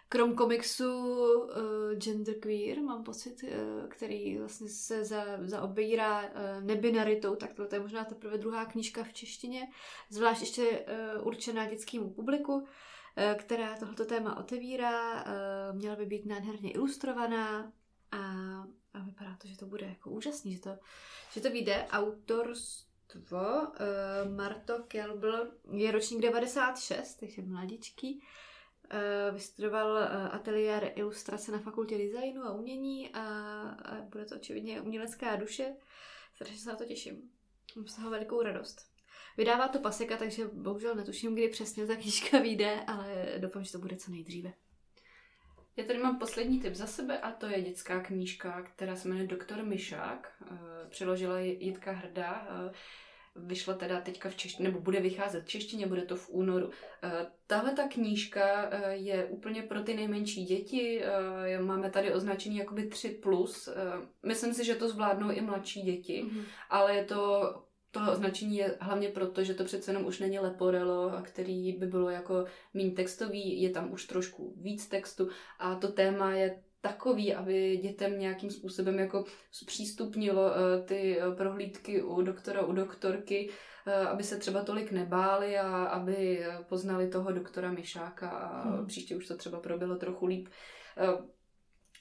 krom 0.09 0.37
komiksu 0.37 1.03
uh, 1.43 1.51
Genderqueer, 1.99 2.81
mám 2.81 3.05
pocit, 3.05 3.43
uh, 3.43 3.89
který 3.89 4.39
vlastně 4.39 4.69
se 4.69 5.05
za, 5.05 5.25
zaobírá 5.45 6.23
uh, 6.23 6.31
nebinaritou, 6.61 7.37
tak 7.37 7.55
to 7.55 7.75
je 7.75 7.81
možná 7.81 8.05
teprve 8.05 8.39
druhá 8.39 8.65
knížka 8.65 9.05
v 9.05 9.13
češtině, 9.13 9.69
zvlášť 10.11 10.41
ještě 10.41 10.63
uh, 10.63 11.27
určená 11.27 11.71
dětskému 11.71 12.11
publiku, 12.11 12.55
uh, 12.55 12.65
která 13.39 13.77
tohoto 13.77 14.05
téma 14.05 14.37
otevírá. 14.39 15.15
Uh, 15.15 15.79
měla 15.79 15.97
by 15.97 16.07
být 16.07 16.27
nádherně 16.27 16.73
ilustrovaná 16.73 17.73
a, 18.13 18.19
a 18.95 18.99
vypadá 19.05 19.37
to, 19.43 19.49
že 19.49 19.57
to 19.57 19.67
bude 19.67 19.87
jako 19.87 20.11
úžasný, 20.11 20.55
že 20.55 20.61
to, 20.61 20.79
že 21.33 21.41
to 21.41 21.51
vyjde. 21.51 21.87
Autorstvo 21.91 23.63
uh, 23.63 24.37
Marto 24.37 24.83
Kelbl 24.89 25.51
je 25.73 25.93
ročník 25.93 26.21
96, 26.21 27.15
takže 27.15 27.43
mladičký. 27.43 28.15
Uh, 28.15 28.23
vystudoval 29.33 29.93
uh, 29.93 30.35
ateliér 30.35 30.93
ilustrace 30.95 31.53
na 31.53 31.59
fakultě 31.59 31.99
designu 31.99 32.43
a 32.43 32.53
umění 32.53 33.15
a, 33.15 33.23
bude 34.03 34.25
to 34.25 34.35
očividně 34.35 34.81
umělecká 34.81 35.37
duše. 35.37 35.75
Strašně 36.35 36.57
se 36.57 36.69
na 36.69 36.77
to 36.77 36.85
těším. 36.85 37.31
Mám 37.77 37.87
z 37.87 37.97
toho 37.97 38.11
velikou 38.11 38.43
radost. 38.43 38.79
Vydává 39.37 39.69
to 39.69 39.79
paseka, 39.79 40.17
takže 40.17 40.47
bohužel 40.53 40.95
netuším, 40.95 41.35
kdy 41.35 41.49
přesně 41.49 41.87
ta 41.87 41.97
knížka 41.97 42.39
vyjde, 42.39 42.81
ale 42.87 43.35
doufám, 43.39 43.65
že 43.65 43.73
to 43.73 43.79
bude 43.79 43.97
co 43.97 44.11
nejdříve. 44.11 44.53
Já 45.77 45.85
tady 45.85 45.99
mám 45.99 46.19
poslední 46.19 46.61
tip 46.61 46.75
za 46.75 46.87
sebe 46.87 47.19
a 47.19 47.33
to 47.33 47.47
je 47.47 47.63
dětská 47.63 48.01
knížka, 48.01 48.63
která 48.63 48.97
se 48.97 49.09
jmenuje 49.09 49.27
Doktor 49.27 49.63
Myšák. 49.63 50.43
Přeložila 50.89 51.39
Jitka 51.39 51.93
Hrdá 51.93 52.49
vyšla 53.39 53.75
teda 53.75 54.01
teďka 54.01 54.29
v 54.29 54.37
češtině, 54.37 54.69
nebo 54.69 54.81
bude 54.81 55.01
vycházet 55.01 55.45
v 55.45 55.49
češtině, 55.49 55.87
bude 55.87 56.03
to 56.03 56.17
v 56.17 56.31
únoru. 56.31 56.71
Eh, 57.03 57.27
tahle 57.47 57.73
ta 57.73 57.89
knížka 57.89 58.69
eh, 58.71 58.93
je 58.93 59.25
úplně 59.25 59.63
pro 59.63 59.83
ty 59.83 59.95
nejmenší 59.95 60.45
děti, 60.45 61.03
eh, 61.05 61.61
máme 61.61 61.91
tady 61.91 62.13
označení 62.13 62.57
jakoby 62.57 62.83
3+, 62.83 63.09
plus. 63.09 63.69
myslím 64.27 64.55
si, 64.55 64.65
že 64.65 64.75
to 64.75 64.89
zvládnou 64.89 65.31
i 65.31 65.41
mladší 65.41 65.83
děti, 65.83 66.25
mm-hmm. 66.25 66.43
ale 66.71 66.97
je 66.97 67.05
to 67.05 67.55
tohle 67.91 68.13
označení 68.13 68.57
je 68.57 68.77
hlavně 68.81 69.09
proto, 69.09 69.45
že 69.45 69.55
to 69.55 69.65
přece 69.65 69.91
jenom 69.91 70.07
už 70.07 70.19
není 70.19 70.39
Leporello, 70.39 71.13
který 71.23 71.73
by 71.73 71.87
bylo 71.87 72.11
jako 72.11 72.45
méně 72.75 72.91
textový, 72.91 73.63
je 73.63 73.71
tam 73.71 73.93
už 73.93 74.05
trošku 74.05 74.55
víc 74.57 74.87
textu 74.87 75.29
a 75.59 75.75
to 75.75 75.89
téma 75.89 76.33
je 76.33 76.63
takový, 76.89 77.35
aby 77.35 77.77
dětem 77.77 78.19
nějakým 78.19 78.51
způsobem 78.51 78.99
jako 78.99 79.25
zpřístupnilo 79.51 80.53
eh, 80.55 80.83
ty 80.83 81.21
eh, 81.21 81.35
prohlídky 81.35 82.03
u 82.03 82.23
doktora, 82.23 82.63
u 82.63 82.73
doktorky, 82.73 83.51
eh, 83.87 83.95
aby 83.95 84.23
se 84.23 84.37
třeba 84.37 84.63
tolik 84.63 84.93
nebáli 84.93 85.59
a 85.59 85.85
aby 85.85 86.45
poznali 86.69 87.09
toho 87.09 87.33
doktora 87.33 87.73
Myšáka 87.73 88.29
a 88.29 88.69
hmm. 88.69 88.87
příště 88.87 89.17
už 89.17 89.27
to 89.27 89.37
třeba 89.37 89.61
proběhlo 89.61 89.97
trochu 89.97 90.27
líp. 90.27 90.49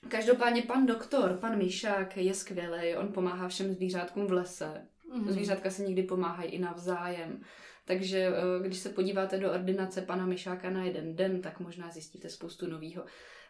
Každopádně 0.08 0.62
pan 0.62 0.86
doktor, 0.86 1.38
pan 1.38 1.58
Myšák 1.58 2.18
je 2.18 2.34
skvělý, 2.34 2.96
on 2.96 3.08
pomáhá 3.08 3.48
všem 3.48 3.74
zvířátkům 3.74 4.28
v 4.28 4.32
lese. 4.32 4.88
Mm-hmm. 5.14 5.32
Zvířátka 5.32 5.70
si 5.70 5.84
někdy 5.84 6.04
pomáhají 6.04 6.52
i 6.52 6.60
navzájem. 6.60 7.42
Takže 7.86 8.32
když 8.62 8.78
se 8.78 8.90
podíváte 8.90 9.38
do 9.38 9.52
ordinace 9.52 10.02
pana 10.02 10.26
Myšáka 10.26 10.70
na 10.70 10.84
jeden 10.84 11.16
den, 11.16 11.42
tak 11.42 11.60
možná 11.60 11.90
zjistíte 11.90 12.30
spoustu 12.30 12.68
nového. 12.68 13.06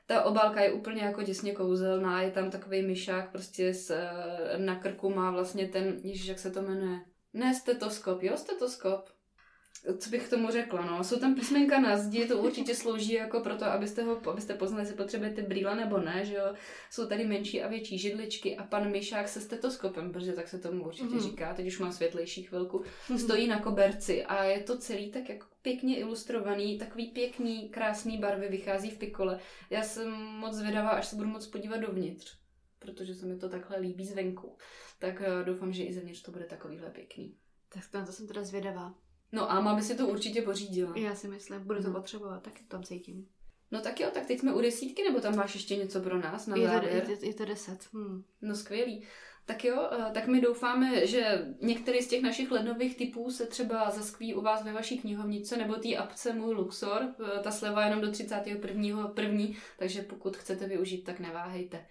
Ta 0.06 0.24
obálka 0.24 0.62
je 0.62 0.72
úplně 0.72 1.02
jako 1.02 1.24
těsně 1.24 1.56
kouzelná, 1.56 2.22
je 2.22 2.32
tam 2.32 2.52
takový 2.52 2.82
myšák 2.82 3.32
prostě 3.32 3.74
s, 3.74 3.90
eh, 3.90 4.58
na 4.58 4.76
krku 4.80 5.10
má 5.10 5.32
vlastně 5.32 5.68
ten, 5.68 6.00
ježiš, 6.04 6.26
jak 6.26 6.40
se 6.40 6.52
to 6.52 6.62
jmenuje? 6.62 7.00
Ne 7.34 7.54
stetoskop, 7.54 8.24
jo, 8.24 8.38
stetoskop 8.38 9.15
co 9.98 10.10
bych 10.10 10.28
k 10.28 10.30
tomu 10.30 10.52
řekla, 10.52 10.86
no. 10.86 11.04
Jsou 11.04 11.20
tam 11.20 11.36
písmenka 11.36 11.80
na 11.80 11.98
zdi, 11.98 12.28
to 12.28 12.38
určitě 12.38 12.76
slouží 12.76 13.14
jako 13.14 13.40
proto, 13.40 13.66
abyste, 13.66 14.04
ho, 14.04 14.30
abyste 14.30 14.54
poznali, 14.54 14.82
jestli 14.82 14.96
potřebujete 14.96 15.42
brýle 15.42 15.76
nebo 15.76 15.98
ne, 15.98 16.26
že 16.26 16.36
jo. 16.36 16.54
Jsou 16.90 17.08
tady 17.08 17.26
menší 17.26 17.64
a 17.64 17.68
větší 17.68 17.98
židličky 17.98 18.58
a 18.58 18.64
pan 18.64 18.92
Myšák 18.92 19.28
se 19.28 19.42
stetoskopem, 19.42 20.12
protože 20.12 20.34
tak 20.34 20.48
se 20.48 20.60
tomu 20.60 20.86
určitě 20.86 21.16
mm. 21.16 21.20
říká, 21.20 21.54
teď 21.54 21.68
už 21.68 21.80
mám 21.80 21.92
světlejší 21.92 22.44
chvilku, 22.44 22.84
mm. 23.10 23.18
stojí 23.18 23.48
na 23.48 23.60
koberci 23.60 24.26
a 24.26 24.44
je 24.44 24.64
to 24.64 24.78
celý 24.78 25.12
tak 25.12 25.30
jako 25.30 25.48
pěkně 25.62 25.98
ilustrovaný, 25.98 26.78
takový 26.78 27.06
pěkný, 27.06 27.70
krásný 27.70 28.18
barvy, 28.18 28.48
vychází 28.48 28.90
v 28.90 28.98
pikole. 28.98 29.40
Já 29.70 29.84
jsem 29.84 30.12
moc 30.12 30.54
zvědavá, 30.54 30.90
až 30.90 31.08
se 31.08 31.16
budu 31.16 31.28
moc 31.28 31.48
podívat 31.48 31.78
dovnitř, 31.78 32.38
protože 32.80 33.16
se 33.16 33.26
mi 33.26 33.38
to 33.38 33.50
takhle 33.50 33.80
líbí 33.80 34.06
zvenku. 34.06 34.58
Tak 35.00 35.22
eh, 35.22 35.44
doufám, 35.44 35.74
že 35.74 35.84
i 35.84 35.94
zevnitř 35.94 36.22
to 36.22 36.32
bude 36.32 36.46
takovýhle 36.46 36.90
pěkný. 36.90 37.36
Tak 37.70 37.84
na 37.94 38.06
to 38.06 38.12
jsem 38.12 38.28
teda 38.28 38.44
zvědavá. 38.44 39.05
No 39.36 39.52
a 39.52 39.62
má 39.62 39.76
by 39.76 39.82
si 39.82 39.96
to 39.96 40.08
určitě 40.08 40.42
pořídila. 40.42 40.94
Já 40.96 41.16
si 41.16 41.28
myslím, 41.28 41.64
bude 41.64 41.82
to 41.82 41.88
no. 41.88 41.94
potřebovat, 41.94 42.44
tak 42.44 42.54
tam 42.68 42.84
cítím. 42.84 43.28
No 43.72 43.82
tak 43.82 44.00
jo, 44.00 44.10
tak 44.14 44.26
teď 44.26 44.40
jsme 44.40 44.54
u 44.54 44.62
desítky, 44.62 45.04
nebo 45.04 45.20
tam 45.20 45.36
máš 45.36 45.54
ještě 45.54 45.76
něco 45.76 46.02
pro 46.02 46.20
nás 46.20 46.48
na 46.48 46.58
je 46.58 46.68
závěr? 46.68 47.06
To, 47.06 47.12
je, 47.12 47.18
to, 47.18 47.26
je 47.26 47.34
to 47.34 47.46
deset. 47.46 47.88
Hmm. 47.94 48.24
No 48.42 48.56
skvělý. 48.56 49.04
Tak 49.46 49.66
jo, 49.66 49.90
eh, 49.92 50.12
tak 50.14 50.28
my 50.28 50.42
doufáme, 50.42 51.08
že 51.08 51.48
některý 51.62 52.02
z 52.02 52.08
těch 52.08 52.22
našich 52.22 52.52
lednových 52.52 52.98
typů 52.98 53.32
se 53.32 53.46
třeba 53.46 53.92
zaskví 53.92 54.36
u 54.36 54.42
vás 54.42 54.64
ve 54.64 54.74
vaší 54.74 54.98
knihovnice 54.98 55.58
nebo 55.58 55.76
té 55.76 55.96
apce 55.96 56.34
Můj 56.34 56.54
Luxor. 56.54 57.02
Eh, 57.04 57.40
ta 57.44 57.52
sleva 57.52 57.86
jenom 57.86 58.02
do 58.02 58.12
31. 58.12 59.08
první, 59.08 59.58
takže 59.80 60.02
pokud 60.02 60.38
chcete 60.38 60.68
využít, 60.68 61.04
tak 61.04 61.20
neváhejte. 61.20 61.86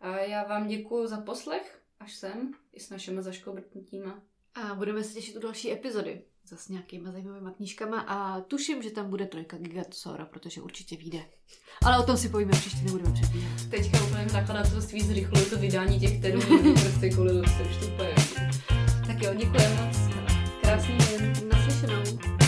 A 0.00 0.18
já 0.18 0.44
vám 0.44 0.68
děkuji 0.68 1.06
za 1.06 1.20
poslech, 1.20 1.80
až 2.00 2.14
sem, 2.14 2.52
i 2.72 2.80
s 2.80 2.90
našimi 2.90 3.22
zaškobrtnutíma. 3.22 4.22
A 4.54 4.74
budeme 4.74 5.04
se 5.04 5.14
těšit 5.14 5.36
u 5.36 5.40
další 5.40 5.72
epizody 5.72 6.22
s 6.54 6.68
nějakýma 6.68 7.12
zajímavými 7.12 7.50
knížkami 7.56 7.96
a 8.06 8.40
tuším, 8.40 8.82
že 8.82 8.90
tam 8.90 9.10
bude 9.10 9.26
trojka 9.26 9.56
Gigatsora, 9.56 10.24
protože 10.24 10.60
určitě 10.60 10.96
vyjde. 10.96 11.18
Ale 11.84 11.98
o 11.98 12.02
tom 12.02 12.16
si 12.16 12.28
povíme 12.28 12.52
příště, 12.52 12.84
nebudeme 12.84 13.12
předbíhat. 13.12 13.52
Teďka 13.70 14.04
úplně 14.04 14.26
nakladatelství 14.32 15.00
zrychluje 15.00 15.44
to 15.44 15.56
vydání 15.56 16.00
těch 16.00 16.20
termínů, 16.20 16.74
prostě 16.80 17.10
kvůli 17.10 17.32
úplně. 17.94 18.14
Tak 19.06 19.22
jo, 19.22 19.34
děkujeme 19.34 19.86
moc. 19.86 19.96
Krásný 20.60 20.98
den. 20.98 21.32
Naslyšenou. 21.52 22.45